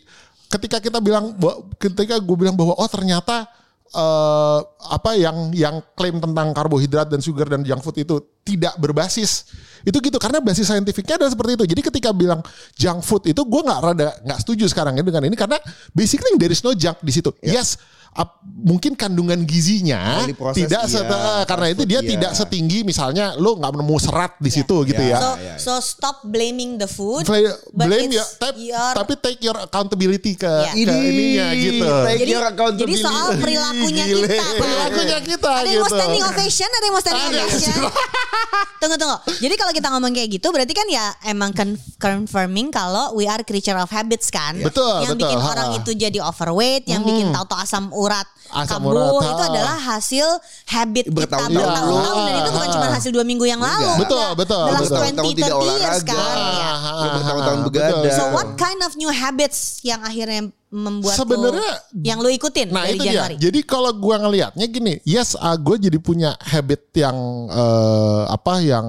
ketika 0.49 0.81
kita 0.81 0.97
bilang 0.97 1.37
ketika 1.77 2.17
gue 2.17 2.35
bilang 2.35 2.57
bahwa 2.57 2.73
oh 2.73 2.89
ternyata 2.89 3.45
eh, 3.93 4.59
apa 4.89 5.11
yang 5.13 5.53
yang 5.53 5.85
klaim 5.93 6.17
tentang 6.17 6.49
karbohidrat 6.57 7.13
dan 7.13 7.21
sugar 7.21 7.45
dan 7.45 7.61
junk 7.61 7.85
food 7.85 8.01
itu 8.01 8.17
tidak 8.41 8.73
berbasis 8.81 9.53
itu 9.85 9.97
gitu. 10.01 10.17
Karena 10.17 10.41
basis 10.41 10.65
saintifiknya 10.65 11.21
adalah 11.21 11.29
seperti 11.29 11.61
itu. 11.61 11.65
Jadi 11.77 11.81
ketika 11.93 12.09
bilang 12.09 12.41
junk 12.73 13.05
food 13.05 13.29
itu 13.29 13.45
gue 13.45 13.61
nggak 13.61 13.79
rada 13.85 14.17
nggak 14.25 14.39
setuju 14.41 14.65
sekarang 14.65 14.97
ya 14.97 15.05
dengan 15.05 15.29
ini. 15.29 15.37
Karena 15.37 15.61
basically 15.93 16.33
there 16.41 16.49
is 16.49 16.65
no 16.65 16.73
junk 16.73 16.97
di 17.05 17.13
situ. 17.13 17.29
Yes 17.45 17.77
ap- 18.11 18.43
mungkin 18.43 18.91
kandungan 18.91 19.39
gizinya 19.41 20.27
tidak 20.51 20.83
iya. 20.83 20.89
sete- 20.89 21.45
karena 21.45 21.67
itu 21.69 21.83
dia 21.83 21.99
Iya. 21.99 22.09
tidak 22.11 22.31
setinggi 22.33 22.83
misalnya 22.83 23.33
lo 23.35 23.55
nggak 23.55 23.71
nemu 23.71 23.95
serat 23.97 24.35
di 24.37 24.51
situ 24.51 24.83
gitu 24.83 24.99
Iya. 24.99 25.15
ya. 25.15 25.17
So, 25.17 25.29
iya. 25.33 25.53
so 25.57 25.73
stop 25.79 26.17
blaming 26.21 26.75
the 26.75 26.85
food. 26.85 27.23
Play- 27.23 27.47
blame 27.71 28.11
ya, 28.11 28.25
tapi, 28.35 28.67
your- 28.67 28.93
tapi 28.93 29.13
take 29.15 29.39
your 29.39 29.55
accountability 29.57 30.35
ke, 30.35 30.43
Iya. 30.45 30.73
ke 30.75 30.95
ininya 30.99 31.47
gitu. 31.53 31.87
Take 32.03 32.19
jadi, 32.19 32.31
your 32.31 32.45
accountability. 32.45 32.91
jadi 32.91 32.95
soal 33.01 33.27
perilakunya 33.37 34.03
Gile. 34.05 34.27
kita. 34.27 34.45
Perilakunya 34.59 35.17
kita 35.23 35.49
Ada 35.49 35.61
yang 35.63 35.79
mau 35.79 35.87
gitu. 35.87 35.97
standing 35.97 36.23
ovation, 36.25 36.69
ada 36.69 36.83
yang 36.83 36.93
mau 36.93 37.01
standing 37.01 37.25
Ada. 37.25 37.39
ovation. 37.41 37.79
tunggu 38.77 38.95
tunggu. 38.97 39.17
Jadi 39.39 39.55
kalau 39.55 39.71
kita 39.71 39.87
ngomong 39.89 40.11
kayak 40.11 40.29
gitu, 40.31 40.47
berarti 40.49 40.73
kan 40.73 40.87
ya 40.87 41.05
emang 41.23 41.53
con- 41.53 41.77
confirming 41.97 42.67
kalau 42.69 43.13
we 43.13 43.23
are 43.23 43.41
creature 43.41 43.77
of 43.77 43.87
habits 43.87 44.27
kan. 44.27 44.57
Betul, 44.57 45.05
Yang 45.05 45.13
betul. 45.15 45.21
bikin 45.23 45.39
Ha. 45.39 45.47
orang 45.47 45.67
itu 45.77 45.91
jadi 45.93 46.19
overweight, 46.19 46.83
yang 46.85 47.01
bikin 47.01 47.29
tahu-tahu 47.29 47.59
asam 47.59 47.83
urat 48.01 48.25
Asam 48.51 48.83
kambuh 48.83 48.91
urat, 49.15 49.31
itu 49.31 49.43
ha. 49.43 49.47
adalah 49.47 49.77
hasil 49.79 50.27
habit 50.67 51.05
kita 51.07 51.23
Bertahun-tahun 51.23 52.15
dan 52.19 52.33
itu 52.35 52.49
bukan 52.51 52.69
cuma 52.69 52.87
hasil 52.89 53.11
dua 53.11 53.23
minggu 53.23 53.45
yang 53.45 53.61
lalu. 53.61 53.87
Betul, 53.95 54.27
betul, 54.35 54.63
last 54.67 54.81
betul. 54.83 54.99
20, 54.99 55.07
Bertahun-tahun 55.07 55.31
tidak 55.31 55.47
30 55.47 55.55
years 55.55 55.63
olahraga. 55.63 56.11
kan. 56.11 56.19
Ah, 56.19 56.51
Ya. 56.51 56.67
ah, 56.67 56.91
Udah 56.91 57.11
bertahun-tahun 57.15 57.55
ah, 57.55 57.65
begadang. 57.65 58.01
betul. 58.01 58.17
So 58.17 58.23
what 58.31 58.49
kind 58.55 58.79
of 58.81 58.91
new 58.95 59.07
habits 59.07 59.59
yang 59.81 60.01
akhirnya 60.01 60.41
membuat 60.67 61.15
Sebenarnya- 61.15 61.77
lu, 61.89 61.99
yang 62.01 62.19
lu 62.19 62.29
ikutin 62.29 62.67
Nah 62.69 62.83
dari 62.83 62.95
itu 62.95 63.03
Januari? 63.05 63.35
dia. 63.35 63.43
Jadi 63.47 63.59
kalau 63.63 63.91
gua 63.93 64.15
ngelihatnya 64.19 64.65
gini, 64.65 64.93
yes, 65.03 65.35
uh, 65.35 65.55
gue 65.55 65.75
jadi 65.79 65.97
punya 65.97 66.35
habit 66.41 66.91
yang 66.93 67.15
eh, 67.47 68.23
apa 68.27 68.53
yang 68.59 68.85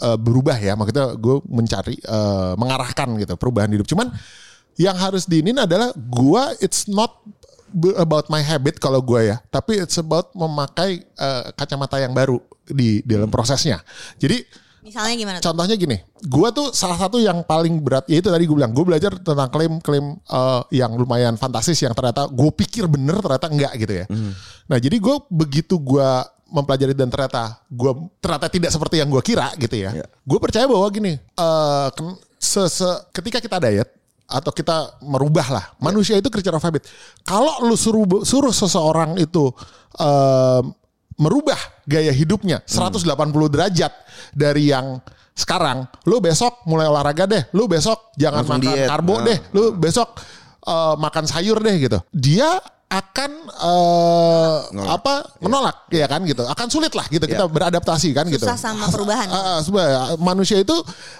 eh, 0.00 0.16
berubah 0.16 0.56
ya. 0.56 0.72
Maksudnya 0.72 1.12
gue 1.14 1.36
mencari 1.46 1.96
eh, 1.96 2.52
mengarahkan 2.54 3.08
gitu 3.16 3.34
perubahan 3.34 3.68
hidup. 3.70 3.84
Cuman 3.84 4.08
yang 4.76 4.92
harus 4.94 5.24
diinin 5.24 5.54
adalah 5.56 5.88
gua 5.94 6.50
it's 6.58 6.84
not 6.84 7.22
about 7.94 8.26
my 8.28 8.38
habit 8.38 8.78
kalau 8.78 8.98
gua 8.98 9.20
ya, 9.20 9.36
tapi 9.48 9.78
it's 9.78 9.98
about 9.98 10.30
memakai 10.32 11.02
eh, 11.02 11.44
kacamata 11.52 11.98
yang 11.98 12.12
baru 12.12 12.38
di 12.64 13.02
dalam 13.02 13.28
prosesnya. 13.28 13.82
Jadi 14.16 14.40
Misalnya 14.84 15.16
gimana? 15.16 15.36
tuh? 15.40 15.48
Contohnya 15.48 15.74
gini, 15.74 15.96
gua 16.28 16.52
tuh 16.52 16.68
salah 16.70 16.94
satu 16.94 17.16
yang 17.16 17.40
paling 17.40 17.80
berat 17.80 18.04
ya 18.04 18.20
itu 18.20 18.28
tadi 18.28 18.44
gue 18.44 18.52
bilang, 18.52 18.68
gue 18.68 18.84
belajar 18.84 19.16
tentang 19.16 19.48
klaim-klaim 19.48 20.20
eh, 20.20 20.62
yang 20.76 20.92
lumayan 20.92 21.34
fantastis 21.34 21.80
yang 21.80 21.96
ternyata 21.96 22.28
gue 22.28 22.50
pikir 22.52 22.84
bener 22.84 23.16
ternyata 23.18 23.48
enggak 23.48 23.72
gitu 23.80 24.04
ya. 24.04 24.06
Nah 24.68 24.76
jadi 24.76 24.96
gue 25.00 25.16
begitu 25.32 25.80
gua 25.80 26.28
mempelajari 26.44 26.92
dan 26.94 27.08
ternyata 27.08 27.64
gue 27.66 27.92
ternyata 28.20 28.46
tidak 28.46 28.70
seperti 28.70 29.00
yang 29.00 29.08
gue 29.08 29.24
kira 29.24 29.50
gitu 29.56 29.74
ya. 29.74 29.90
Iya. 29.90 30.06
Gue 30.22 30.38
percaya 30.38 30.68
bahwa 30.68 30.84
gini, 30.92 31.16
eh, 31.16 31.88
se- 32.36 32.68
se- 32.70 33.00
ketika 33.10 33.40
kita 33.40 33.56
diet 33.58 33.88
atau 34.24 34.50
kita 34.50 34.98
merubah 35.00 35.46
lah, 35.52 35.64
manusia 35.78 36.16
itu 36.16 36.28
creature 36.28 36.52
of 36.52 36.62
habit. 36.62 36.84
Kalau 37.20 37.60
lu 37.62 37.76
suruh 37.76 38.24
suruh 38.24 38.50
seseorang 38.50 39.16
itu 39.16 39.52
eh, 39.96 40.62
merubah 41.14 41.58
gaya 41.84 42.10
hidupnya 42.10 42.64
180 42.64 43.04
derajat 43.48 43.92
dari 44.34 44.72
yang 44.72 44.98
sekarang, 45.34 45.84
lu 46.06 46.22
besok 46.22 46.62
mulai 46.64 46.86
olahraga 46.86 47.26
deh, 47.26 47.42
lu 47.52 47.66
besok 47.66 48.14
jangan 48.14 48.46
Langsung 48.46 48.62
makan 48.62 48.74
diet. 48.78 48.88
karbo 48.88 49.14
Nah. 49.18 49.24
deh, 49.26 49.38
lu 49.52 49.62
besok 49.74 50.08
eh, 50.64 50.94
makan 50.96 51.24
sayur 51.26 51.58
deh 51.58 51.76
gitu. 51.76 51.98
Dia 52.10 52.58
akan 52.86 53.30
eh, 53.50 54.56
Nolak. 54.70 54.90
apa 54.94 55.14
menolak 55.42 55.76
ya 55.90 56.06
kan 56.06 56.22
gitu 56.22 56.46
akan 56.46 56.66
sulit 56.70 56.94
lah 56.94 57.02
gitu 57.10 57.26
kita 57.26 57.50
beradaptasi 57.50 58.14
kan 58.14 58.22
gitu 58.30 58.46
Susah 58.46 58.54
sama 58.54 58.86
perubahan. 58.86 59.26
Ah, 59.26 59.38
ah, 59.38 59.58
sebenarnya 59.58 60.14
manusia 60.16 60.62
itu 60.62 60.74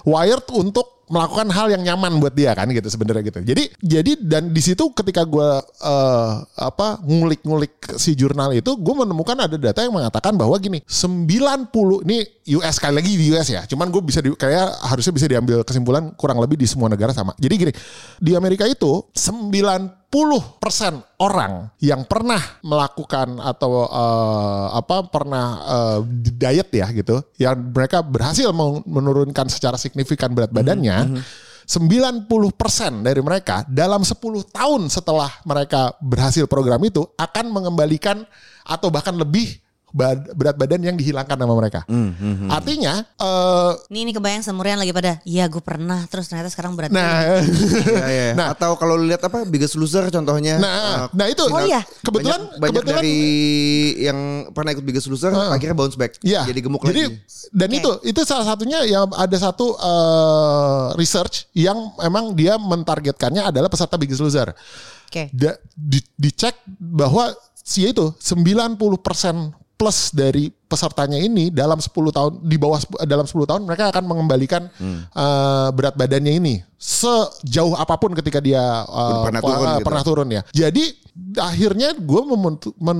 wired 0.07 0.47
untuk 0.55 0.94
melakukan 1.09 1.49
hal 1.53 1.67
yang 1.69 1.83
nyaman 1.85 2.17
buat 2.21 2.33
dia 2.33 2.57
kan 2.57 2.69
gitu 2.73 2.88
sebenarnya 2.88 3.23
gitu. 3.29 3.40
Jadi 3.45 3.64
jadi 3.81 4.12
dan 4.21 4.51
di 4.51 4.62
situ 4.64 4.90
ketika 4.97 5.25
gue 5.25 5.49
eh, 5.62 6.33
apa 6.61 7.01
ngulik-ngulik 7.05 7.97
si 8.01 8.17
jurnal 8.17 8.57
itu 8.57 8.77
gue 8.77 8.95
menemukan 8.95 9.37
ada 9.45 9.57
data 9.57 9.85
yang 9.85 9.95
mengatakan 9.95 10.37
bahwa 10.37 10.57
gini 10.57 10.81
90 10.87 12.09
ini 12.09 12.19
US 12.57 12.77
sekali 12.77 12.95
lagi 13.01 13.11
di 13.17 13.25
US 13.33 13.49
ya. 13.49 13.62
Cuman 13.69 13.88
gue 13.88 14.03
bisa 14.05 14.21
di, 14.21 14.33
kayak 14.33 14.85
harusnya 14.88 15.12
bisa 15.12 15.27
diambil 15.29 15.64
kesimpulan 15.64 16.12
kurang 16.17 16.40
lebih 16.40 16.57
di 16.61 16.69
semua 16.69 16.88
negara 16.88 17.12
sama. 17.12 17.33
Jadi 17.37 17.55
gini 17.57 17.73
di 18.21 18.33
Amerika 18.37 18.64
itu 18.69 19.05
90 19.12 20.04
orang 21.18 21.74
yang 21.83 22.07
pernah 22.07 22.38
melakukan 22.62 23.42
atau 23.42 23.90
eh, 23.90 24.66
apa 24.79 25.11
pernah 25.11 25.46
eh, 25.66 25.98
diet 26.38 26.70
ya 26.70 26.87
gitu 26.94 27.18
yang 27.42 27.74
mereka 27.74 28.00
berhasil 28.07 28.55
men- 28.55 28.87
menurunkan 28.87 29.50
secara 29.50 29.74
signifikan 29.74 30.31
berat 30.31 30.55
badannya 30.55 31.18
90% 31.64 32.29
dari 33.00 33.20
mereka 33.24 33.64
dalam 33.66 34.05
10 34.05 34.20
tahun 34.53 34.83
setelah 34.92 35.33
mereka 35.48 35.96
berhasil 35.98 36.44
program 36.44 36.79
itu 36.85 37.03
akan 37.16 37.48
mengembalikan 37.50 38.22
atau 38.68 38.92
bahkan 38.92 39.16
lebih 39.16 39.63
bad- 39.95 40.35
berat 40.35 40.59
badan 40.59 40.83
yang 40.83 40.97
dihilangkan 40.99 41.39
sama 41.39 41.55
mereka. 41.55 41.87
Artinya 42.51 43.07
eh, 43.07 43.73
Ini 43.95 43.99
ini 44.11 44.13
kebayang 44.13 44.43
semurian 44.43 44.77
lagi 44.77 44.91
pada, 44.91 45.23
iya 45.23 45.47
gue 45.47 45.63
pernah 45.63 46.03
terus 46.11 46.27
ternyata 46.27 46.51
sekarang 46.51 46.75
berat. 46.75 46.91
nah 46.91 47.39
Iya, 47.95 48.07
iya. 48.11 48.33
Nah. 48.35 48.51
atau 48.59 48.75
kalau 48.75 48.99
lihat 48.99 49.23
apa 49.23 49.47
Biggest 49.47 49.79
Loser 49.79 50.11
contohnya. 50.11 50.59
Nah, 50.59 50.75
eh, 50.75 50.97
nah 51.15 51.27
itu. 51.31 51.47
Oh 51.47 51.63
iya. 51.63 51.87
Kebetulan 52.03 52.43
banyak, 52.43 52.61
banyak 52.61 52.83
kebetulan 52.83 53.03
dari 53.07 53.17
yang 54.03 54.19
pernah 54.51 54.71
ikut 54.75 54.85
Biggest 54.85 55.07
Loser 55.07 55.31
akhirnya 55.31 55.77
bounce 55.79 55.95
back. 55.95 56.19
Iya. 56.27 56.43
Jadi 56.51 56.59
gemuk 56.59 56.83
Jadi, 56.83 57.07
lagi. 57.07 57.15
Dan 57.55 57.69
Oke. 57.71 57.79
itu 57.79 57.91
itu 58.11 58.21
salah 58.27 58.47
satunya 58.51 58.83
yang 58.83 59.07
ada 59.15 59.37
satu 59.39 59.79
eh, 59.79 60.87
research 60.99 61.47
yang 61.55 61.95
memang 62.03 62.35
dia 62.35 62.59
mentargetkannya 62.59 63.47
adalah 63.47 63.71
peserta 63.71 63.95
Biggest 63.95 64.19
Loser. 64.19 64.51
Oke. 65.07 65.31
Da- 65.31 65.61
di, 65.79 66.03
dicek 66.19 66.59
bahwa 66.83 67.31
si 67.55 67.87
itu 67.87 68.13
90% 68.19 69.63
plus 69.75 70.11
dari 70.11 70.49
pesertanya 70.65 71.17
ini 71.17 71.51
dalam 71.51 71.77
10 71.77 71.91
tahun 71.91 72.33
di 72.41 72.55
bawah 72.55 72.79
dalam 73.03 73.23
10 73.23 73.35
tahun 73.45 73.63
mereka 73.63 73.91
akan 73.91 74.05
mengembalikan 74.05 74.71
eh, 75.11 75.69
berat 75.71 75.95
badannya 75.95 76.35
ini 76.35 76.55
sejauh 76.77 77.75
apa 77.75 77.97
pun 77.97 78.13
ketika 78.13 78.39
dia 78.39 78.61
eh, 78.83 79.23
Pernah 79.25 79.41
turun 79.41 79.59
eh, 79.61 79.73
gitu. 79.73 79.85
pernah 79.85 80.03
turun 80.03 80.29
ya. 80.29 80.43
Jadi 80.51 80.85
akhirnya 81.37 81.95
gue 81.95 82.23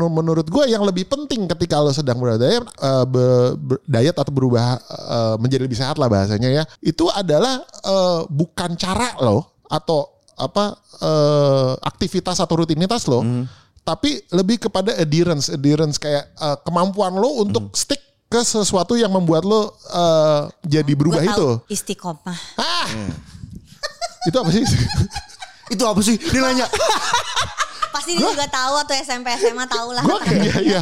menurut 0.07 0.47
gue 0.47 0.65
yang 0.67 0.83
lebih 0.83 1.05
penting 1.05 1.47
ketika 1.49 1.79
lo 1.79 1.91
sedang 1.91 2.17
berdiet 2.17 2.63
eh, 2.63 3.05
be- 3.05 3.55
ber- 3.57 3.83
diet 3.85 4.15
atau 4.15 4.31
berubah 4.31 4.79
eh, 4.79 5.35
menjadi 5.37 5.63
lebih 5.63 5.77
sehat 5.77 5.95
lah 5.95 6.07
bahasanya 6.07 6.51
ya 6.53 6.65
itu 6.81 7.07
adalah 7.09 7.59
eh, 7.83 8.21
bukan 8.29 8.75
cara 8.75 9.19
lo 9.19 9.47
atau 9.67 10.07
apa 10.35 10.75
eh, 10.99 11.73
aktivitas 11.81 12.39
atau 12.39 12.55
rutinitas 12.57 13.07
lo 13.07 13.23
tapi 13.85 14.25
lebih 14.33 14.66
kepada 14.66 14.97
adherence 14.97 15.53
adherence 15.53 16.01
kayak 16.01 16.25
eh, 16.27 16.57
kemampuan 16.64 17.12
lo 17.14 17.44
untuk 17.44 17.70
stick 17.77 18.01
ke 18.27 18.40
sesuatu 18.42 18.97
yang 18.97 19.12
membuat 19.12 19.44
lo 19.44 19.70
eh, 19.70 20.40
jadi 20.66 20.92
berubah 20.97 21.23
Gua 21.23 21.31
itu 21.31 21.49
Istiqomah. 21.70 22.38
ah 22.59 22.88
itu 24.29 24.37
apa 24.40 24.51
sih 24.51 24.64
Itu 25.73 25.85
apa 25.88 26.01
sih? 26.05 26.20
Dia 26.20 26.40
nanya. 26.44 26.66
Pasti 27.88 28.18
dia 28.18 28.27
juga 28.27 28.44
tahu 28.51 28.75
atau 28.85 28.94
SMP 29.01 29.33
SMA 29.38 29.64
tahu 29.64 29.97
lah. 29.97 30.03
gue 30.03 30.18
kayak 30.27 30.61
iya 30.61 30.81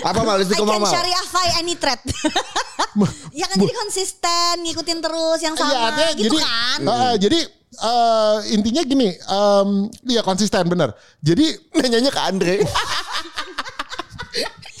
apa 0.00 0.20
malah 0.20 0.40
I 0.40 0.46
itu 0.46 0.54
can 0.54 0.66
mau? 0.66 0.86
syariah 0.86 1.24
fight 1.26 1.52
any 1.58 1.74
threat. 1.74 2.00
ya 3.38 3.46
kan 3.46 3.56
jadi 3.56 3.74
konsisten 3.76 4.54
ngikutin 4.62 4.98
terus 4.98 5.38
yang 5.40 5.54
sama 5.54 5.70
Iya, 5.70 5.80
artinya 5.86 6.12
gitu 6.14 6.24
jadi, 6.26 6.38
kan. 6.40 6.78
eh, 6.82 7.14
jadi 7.18 7.38
eh, 7.78 8.36
intinya 8.52 8.82
gini, 8.82 9.08
em, 9.12 9.68
iya 10.06 10.22
konsisten 10.22 10.64
bener. 10.64 10.90
Jadi 11.20 11.46
Nanyanya 11.74 12.10
ke 12.10 12.20
Andre. 12.20 12.54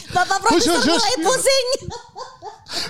Bapak 0.08 0.38
profesor 0.40 0.72
Hush, 0.72 0.88
hush, 0.88 0.96
mulai 0.96 1.14
pusing. 1.20 1.68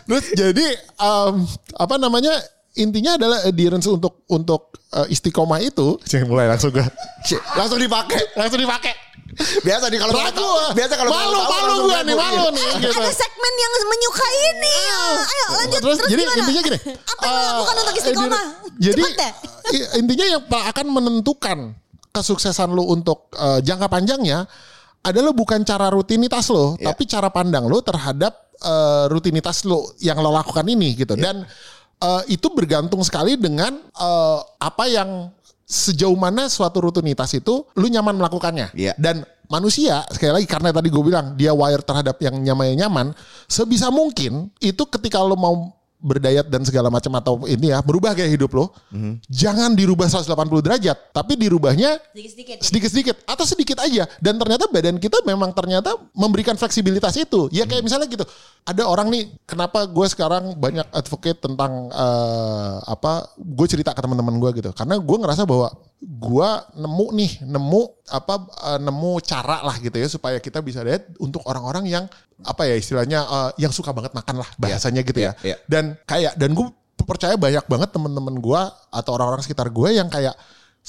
terus 0.06 0.24
jadi 0.32 0.66
em, 0.96 1.34
apa 1.74 1.94
namanya 1.96 2.34
intinya 2.74 3.14
adalah 3.14 3.38
adherence 3.42 3.86
untuk 3.86 4.22
untuk 4.28 4.70
eh, 4.92 5.06
istiqomah 5.08 5.58
itu. 5.60 5.98
Saya 6.02 6.22
mulai 6.24 6.46
langsung 6.46 6.70
gue 6.70 6.82
langsung 7.54 7.78
dipakai. 7.78 8.22
langsung 8.34 8.58
dipakai. 8.58 8.94
Biasa 9.38 9.84
nih 9.86 9.98
kalau 9.98 10.12
Ragu, 10.12 10.34
tahu- 10.34 10.58
ah. 10.58 10.72
biasa 10.74 10.94
kalau 10.94 11.10
malu 11.10 11.38
tahu 11.38 11.50
malu 11.52 11.74
gue 11.84 11.98
nih 12.02 12.16
malu 12.16 12.42
Iya. 12.42 12.48
nih 12.50 12.68
gitu. 12.82 12.98
Ada 12.98 13.12
segmen 13.14 13.52
yang 13.54 13.72
menyukai 13.86 14.36
ini. 14.50 14.74
Ayo 15.22 15.46
lanjut 15.54 15.80
terus, 15.80 15.96
terus, 15.96 16.10
jadi 16.10 16.22
gimana? 16.22 16.38
intinya 16.38 16.62
gini. 16.64 16.78
Apa 17.06 17.22
yang 17.22 17.32
lo 17.32 17.38
eh, 17.38 17.52
lakukan 17.54 17.76
untuk 17.78 17.94
istiqomah? 17.96 18.44
Jadi 18.78 19.02
Cepet 19.02 19.14
deh. 19.16 19.32
i- 19.72 19.88
intinya 19.96 20.26
yang 20.28 20.42
akan 20.44 20.86
menentukan 20.88 21.58
kesuksesan 22.10 22.68
lo 22.70 22.84
untuk 22.86 23.30
eh, 23.32 23.60
jangka 23.60 23.86
panjangnya 23.86 24.48
adalah 25.00 25.30
bukan 25.30 25.62
cara 25.62 25.86
rutinitas 25.88 26.50
lo, 26.50 26.74
Iya. 26.74 26.90
tapi 26.90 27.06
cara 27.06 27.30
pandang 27.30 27.64
lo 27.64 27.78
terhadap 27.80 28.50
eh, 28.58 29.04
rutinitas 29.06 29.62
lo 29.62 29.94
yang 29.98 30.18
lo 30.18 30.30
lakukan 30.30 30.66
ini 30.66 30.98
gitu. 30.98 31.14
Iya. 31.14 31.22
Dan 31.30 31.36
eh, 31.98 32.22
itu 32.28 32.50
bergantung 32.50 33.00
sekali 33.00 33.34
dengan 33.34 33.70
eh, 33.78 34.38
apa 34.58 34.84
yang 34.86 35.30
sejauh 35.68 36.16
mana 36.16 36.48
suatu 36.48 36.80
rutinitas 36.80 37.36
itu 37.36 37.68
lu 37.76 37.86
nyaman 37.92 38.16
melakukannya. 38.16 38.72
Iya. 38.72 38.96
Dan 38.96 39.22
manusia 39.52 40.00
sekali 40.08 40.40
lagi 40.40 40.48
karena 40.48 40.72
tadi 40.72 40.88
gue 40.88 41.04
bilang 41.04 41.36
dia 41.36 41.52
wire 41.52 41.84
terhadap 41.84 42.16
yang 42.24 42.40
nyaman 42.40 42.74
nyaman, 42.74 43.06
sebisa 43.44 43.92
mungkin 43.92 44.48
itu 44.64 44.82
ketika 44.88 45.20
lo 45.20 45.36
mau 45.36 45.77
berdayat 45.98 46.46
dan 46.46 46.62
segala 46.62 46.88
macam 46.88 47.10
atau 47.18 47.42
ini 47.44 47.74
ya 47.74 47.82
merubah 47.82 48.14
gaya 48.14 48.30
hidup 48.30 48.54
lo, 48.54 48.70
jangan 49.26 49.74
dirubah 49.74 50.06
180 50.06 50.30
derajat, 50.62 50.96
tapi 51.10 51.34
dirubahnya 51.34 51.98
Sedikit-sedikit. 52.14 52.56
sedikit-sedikit 52.62 53.16
atau 53.26 53.44
sedikit 53.44 53.78
aja. 53.82 54.06
Dan 54.22 54.38
ternyata 54.38 54.70
badan 54.70 55.02
kita 55.02 55.20
memang 55.26 55.50
ternyata 55.50 55.98
memberikan 56.14 56.54
fleksibilitas 56.54 57.18
itu. 57.18 57.50
Ya 57.50 57.66
kayak 57.66 57.82
misalnya 57.82 58.06
gitu 58.06 58.22
ada 58.62 58.82
orang 58.84 59.08
nih 59.10 59.32
kenapa 59.48 59.88
gue 59.88 60.06
sekarang 60.06 60.54
banyak 60.54 60.86
advocate 60.94 61.40
tentang 61.42 61.90
eh, 61.90 62.76
apa 62.86 63.32
gue 63.34 63.66
cerita 63.66 63.90
ke 63.90 64.00
teman-teman 64.00 64.38
gue 64.38 64.50
gitu. 64.62 64.70
Karena 64.76 64.98
gue 65.00 65.16
ngerasa 65.18 65.42
bahwa 65.48 65.72
gue 65.98 66.50
nemu 66.78 67.06
nih 67.18 67.32
nemu 67.42 67.82
apa 68.14 68.34
eh, 68.70 68.78
nemu 68.78 69.12
cara 69.26 69.66
lah 69.66 69.76
gitu 69.82 69.98
ya 69.98 70.06
supaya 70.06 70.38
kita 70.38 70.62
bisa 70.62 70.86
diet 70.86 71.10
untuk 71.18 71.42
orang-orang 71.42 71.90
yang 71.90 72.04
apa 72.46 72.70
ya 72.70 72.78
istilahnya 72.78 73.26
eh, 73.26 73.50
yang 73.66 73.74
suka 73.74 73.90
banget 73.90 74.14
makan 74.14 74.42
lah 74.42 74.48
bahasanya 74.62 75.02
gitu 75.02 75.18
ya 75.26 75.34
iya, 75.42 75.54
iya. 75.54 75.56
dan 75.66 75.98
kayak 76.06 76.38
dan 76.38 76.54
gue 76.54 76.66
percaya 77.02 77.34
banyak 77.34 77.64
banget 77.66 77.90
teman-teman 77.90 78.36
gue 78.38 78.62
atau 78.94 79.10
orang-orang 79.16 79.42
sekitar 79.42 79.72
gue 79.72 79.88
yang 79.96 80.06
kayak 80.06 80.38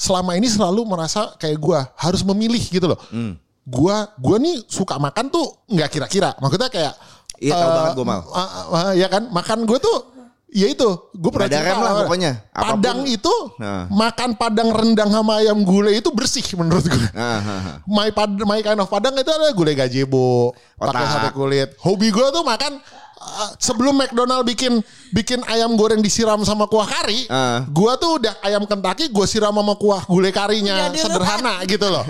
selama 0.00 0.32
ini 0.38 0.48
selalu 0.48 0.86
merasa 0.88 1.34
kayak 1.36 1.58
gue 1.60 1.78
harus 2.00 2.22
memilih 2.24 2.62
gitu 2.72 2.88
loh. 2.88 3.00
Hmm. 3.12 3.36
Gua 3.68 4.08
gua 4.16 4.40
nih 4.40 4.64
suka 4.66 4.96
makan 4.96 5.28
tuh 5.28 5.44
nggak 5.68 5.88
kira-kira. 5.92 6.32
Maksudnya 6.40 6.72
kayak 6.72 6.94
Iya, 7.40 7.56
tahu 7.56 7.68
eh, 7.68 7.76
banget 7.76 7.92
gua 7.96 8.06
mau. 8.08 8.22
ah, 8.36 8.48
ah, 8.68 8.92
ya 8.92 9.08
kan 9.08 9.28
makan 9.32 9.64
gue 9.64 9.78
tuh 9.80 10.09
ya 10.50 10.66
itu 10.66 10.88
gue 11.10 11.30
pernah 11.30 11.46
ada 11.46 11.60
rem 11.60 11.78
lah 11.78 11.92
pokoknya. 12.02 12.32
Apa 12.50 12.74
pun. 12.74 12.82
Padang 12.82 12.98
itu 13.04 13.34
Nah. 13.56 13.86
makan 13.88 14.30
padang 14.34 14.68
rendang 14.70 15.08
sama 15.08 15.38
ayam 15.38 15.62
gulai 15.62 15.98
itu 15.98 16.10
bersih 16.10 16.42
menurut 16.54 16.82
gue. 16.82 17.06
Ah, 17.14 17.22
ah, 17.22 17.40
ah. 17.40 17.76
My, 17.86 18.10
pad, 18.10 18.34
my 18.36 18.58
kind 18.60 18.78
of 18.78 18.86
padang 18.86 19.14
itu 19.14 19.28
ada 19.28 19.50
gulai 19.50 19.74
gajebo, 19.74 20.50
pakai 20.74 21.02
Otak. 21.02 21.12
sate 21.12 21.30
kulit. 21.30 21.68
Hobi 21.78 22.10
gue 22.10 22.26
tuh 22.30 22.42
makan 22.42 22.82
uh, 23.16 23.50
sebelum 23.56 23.94
McDonald 23.94 24.42
bikin 24.42 24.80
bikin 25.10 25.38
ayam 25.46 25.74
goreng 25.74 26.00
disiram 26.00 26.40
sama 26.42 26.66
kuah 26.66 26.86
kari, 26.86 27.26
Ah. 27.26 27.62
gua 27.68 27.94
tuh 27.94 28.18
udah 28.18 28.34
ayam 28.40 28.64
Kentucky 28.64 29.06
gue 29.06 29.26
siram 29.26 29.52
sama 29.52 29.74
kuah 29.74 30.02
gulai 30.04 30.30
karinya 30.30 30.88
Jadi 30.88 30.98
sederhana 30.98 31.62
gitu 31.64 31.86
loh. 31.86 32.02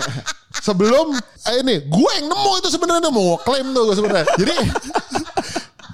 Sebelum 0.51 1.15
eh, 1.47 1.55
ini 1.63 1.75
gue 1.83 2.11
yang 2.21 2.27
nemu 2.27 2.51
itu 2.59 2.69
sebenarnya 2.69 3.09
mau 3.09 3.39
klaim 3.39 3.71
tuh 3.71 3.87
gue 3.87 3.95
sebenarnya. 3.97 4.27
Jadi 4.35 4.53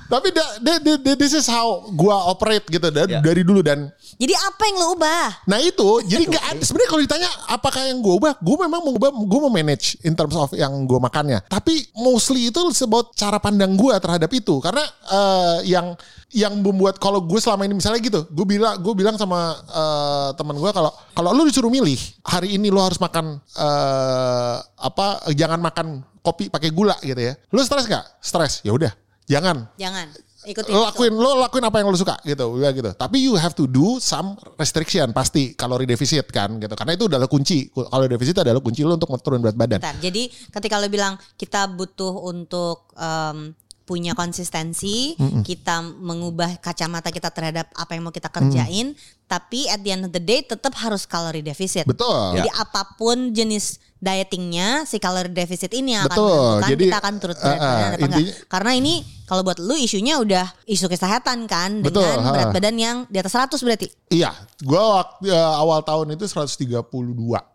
tapi 0.07 0.31
da, 0.31 0.43
da- 0.57 0.79
da- 0.79 0.99
da- 0.99 1.15
this 1.15 1.31
is 1.31 1.45
how 1.45 1.85
gua 1.91 2.27
operate 2.27 2.65
gitu 2.67 2.87
dari, 2.87 3.13
Ya. 3.13 3.21
dari 3.21 3.43
dulu 3.43 3.59
dan 3.61 3.91
Jadi 4.17 4.33
apa 4.33 4.61
yang 4.65 4.75
lo 4.79 4.87
ubah? 4.97 5.45
Nah 5.45 5.61
itu 5.61 6.01
jadi 6.03 6.25
nggak 6.25 6.45
ada 6.49 6.61
sebenarnya 6.65 6.89
kalau 6.89 7.03
ditanya 7.05 7.29
apakah 7.47 7.85
yang 7.85 8.01
gue 8.01 8.13
ubah, 8.17 8.33
gue 8.41 8.55
memang 8.57 8.81
mau 8.81 8.93
ubah, 8.95 9.13
gue 9.13 9.39
mau 9.45 9.51
manage 9.51 9.93
in 10.01 10.17
terms 10.17 10.33
of 10.33 10.49
yang 10.57 10.73
gue 10.83 10.97
makannya. 10.97 11.45
Tapi 11.45 11.93
mostly 11.93 12.49
itu 12.49 12.57
sebab 12.73 13.13
cara 13.13 13.37
pandang 13.37 13.77
gue 13.77 13.93
terhadap 13.93 14.31
itu 14.33 14.57
karena 14.57 14.81
eh, 15.05 15.57
yang 15.69 15.93
yang 16.33 16.59
membuat 16.59 16.97
kalau 16.97 17.21
gue 17.21 17.37
selama 17.37 17.63
ini 17.63 17.77
misalnya 17.77 18.01
gitu, 18.01 18.25
gue 18.25 18.45
bilang 18.47 18.81
gue 18.81 18.93
bilang 18.97 19.21
sama 19.21 19.53
eh, 19.69 20.29
teman 20.33 20.57
gue 20.57 20.71
kalau 20.73 20.89
kalau 21.13 21.29
lu 21.31 21.45
disuruh 21.45 21.69
milih 21.69 21.99
hari 22.25 22.57
ini 22.57 22.73
lu 22.73 22.81
harus 22.81 22.97
makan 22.97 23.37
eh, 23.53 24.55
apa 24.81 25.29
jangan 25.31 25.61
makan 25.61 25.87
kopi 26.25 26.49
pakai 26.49 26.73
gula 26.73 26.97
gitu 26.99 27.21
ya. 27.21 27.37
Lu 27.53 27.61
stres 27.61 27.85
nggak? 27.85 28.05
Stres. 28.19 28.59
Ya 28.65 28.73
udah, 28.73 28.91
jangan. 29.27 29.69
Jangan. 29.77 30.07
Ikutin. 30.47 30.71
lo 30.71 30.79
itu. 30.79 30.87
lakuin 30.87 31.13
lo 31.17 31.29
lakuin 31.43 31.65
apa 31.67 31.83
yang 31.83 31.91
lo 31.91 31.99
suka 31.99 32.15
gitu. 32.23 32.55
Ya 32.63 32.71
gitu. 32.71 32.87
Tapi 32.95 33.17
you 33.19 33.35
have 33.35 33.51
to 33.51 33.67
do 33.67 33.99
some 33.99 34.39
restriction 34.55 35.11
pasti 35.11 35.51
kalori 35.53 35.83
defisit 35.83 36.23
kan 36.31 36.55
gitu. 36.57 36.71
Karena 36.71 36.95
itu 36.95 37.05
adalah 37.11 37.27
kunci. 37.27 37.67
Kalori 37.67 38.07
defisit 38.07 38.39
adalah 38.39 38.63
kunci 38.63 38.87
lo 38.87 38.95
untuk 38.95 39.11
turun 39.19 39.43
berat 39.43 39.59
badan. 39.59 39.83
Bentar, 39.83 39.99
jadi 39.99 40.31
ketika 40.31 40.79
lo 40.79 40.87
bilang 40.87 41.19
kita 41.35 41.67
butuh 41.67 42.31
untuk 42.31 42.87
em, 42.95 43.51
punya 43.87 44.11
konsistensi, 44.11 45.15
kita 45.47 45.79
mengubah 45.79 46.59
kacamata 46.59 47.07
kita 47.07 47.31
terhadap 47.31 47.71
apa 47.71 47.95
yang 47.95 48.03
mau 48.03 48.11
kita 48.11 48.27
kerjain, 48.27 48.91
tapi 49.31 49.63
at 49.71 49.79
the 49.79 49.95
end 49.95 50.03
of 50.03 50.11
the 50.11 50.19
day 50.19 50.43
tetap 50.43 50.75
harus 50.75 51.07
kalori 51.07 51.39
defisit. 51.39 51.87
betul. 51.87 52.35
Jadi 52.35 52.51
apa 52.51 52.83
pun 52.99 53.31
jenis 53.31 53.79
dietingnya, 53.97 54.85
si 54.85 54.97
kalori 54.97 55.29
defisit 55.29 55.73
ini 55.73 55.97
yang 55.97 56.05
akan 56.05 56.13
Betul. 56.13 56.29
menentukan 56.29 56.69
Jadi, 56.69 56.83
kita 56.85 56.97
akan 56.97 57.13
turut 57.17 57.37
enggak. 57.37 57.57
intinya- 57.97 58.35
Karena 58.47 58.71
ini 58.73 58.93
kalau 59.27 59.43
buat 59.43 59.59
lu 59.59 59.75
isunya 59.75 60.15
udah 60.15 60.47
isu 60.63 60.87
kesehatan 60.87 61.45
kan 61.45 61.83
Betul, 61.83 62.01
dengan 62.01 62.23
ha. 62.23 62.31
berat 62.31 62.49
badan 62.51 62.75
yang 62.75 62.97
di 63.05 63.17
atas 63.17 63.35
100 63.35 63.59
berarti. 63.59 63.87
iya 64.07 64.31
gua 64.61 64.81
waktu 64.97 65.27
ya, 65.27 65.43
awal 65.53 65.79
tahun 65.81 66.15
itu 66.15 66.25
132 66.25 66.87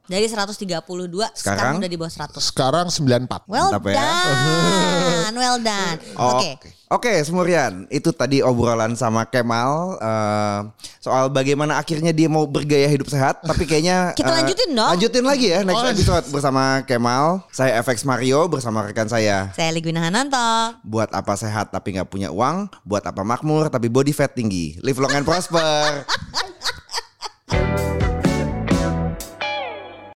Dari 0.04 0.28
132 0.28 0.68
sekarang, 0.68 1.32
Sekarang? 1.32 1.72
udah 1.78 1.88
di 1.88 1.96
bawah 1.96 2.12
100. 2.12 2.37
sekarang 2.38 2.87
94 2.87 3.48
Well 3.48 3.72
Mantap 3.72 3.85
ya. 3.87 3.96
done, 3.96 5.35
well 5.35 5.58
done. 5.58 5.98
Oh, 6.14 6.37
Oke. 6.37 6.50
Oke, 6.52 6.68
Oke, 6.92 7.12
Semurian, 7.24 7.88
itu 7.88 8.12
tadi 8.12 8.44
obrolan 8.44 8.92
sama 8.92 9.24
Kemal 9.24 9.96
eh, 9.96 10.61
soal 11.00 11.32
bagaimana 11.32 11.80
akhirnya 11.80 12.12
dia 12.12 12.28
mau 12.28 12.44
bergaya 12.44 12.85
hidup 12.85 13.08
sehat, 13.08 13.40
tapi 13.40 13.64
kayaknya 13.64 14.12
Kita 14.18 14.28
eh, 14.28 14.37
lanjutin 14.37 14.70
dong. 14.70 14.90
Lanjutin 14.92 15.24
lagi 15.24 15.46
ya 15.48 15.64
next 15.64 15.80
Oh, 15.80 15.88
episode 15.88 16.24
bersama 16.28 16.62
Kemal, 16.85 17.40
saya 17.48 17.80
FX 17.80 18.04
Mario 18.04 18.44
bersama 18.46 18.85
rekan 18.85 19.08
saya. 19.08 19.48
Saya 19.50 19.72
Ligwina 19.72 20.04
Hananto. 20.04 20.76
Buat 20.85 21.16
apa 21.16 21.32
tapi 21.70 21.98
nggak 21.98 22.09
punya 22.11 22.33
uang, 22.33 22.70
buat 22.83 23.05
apa 23.05 23.22
makmur 23.22 23.70
tapi 23.70 23.87
body 23.92 24.11
fat 24.11 24.35
tinggi. 24.35 24.81
Live 24.83 24.98
long 24.98 25.12
and 25.14 25.27
prosper. 25.27 26.03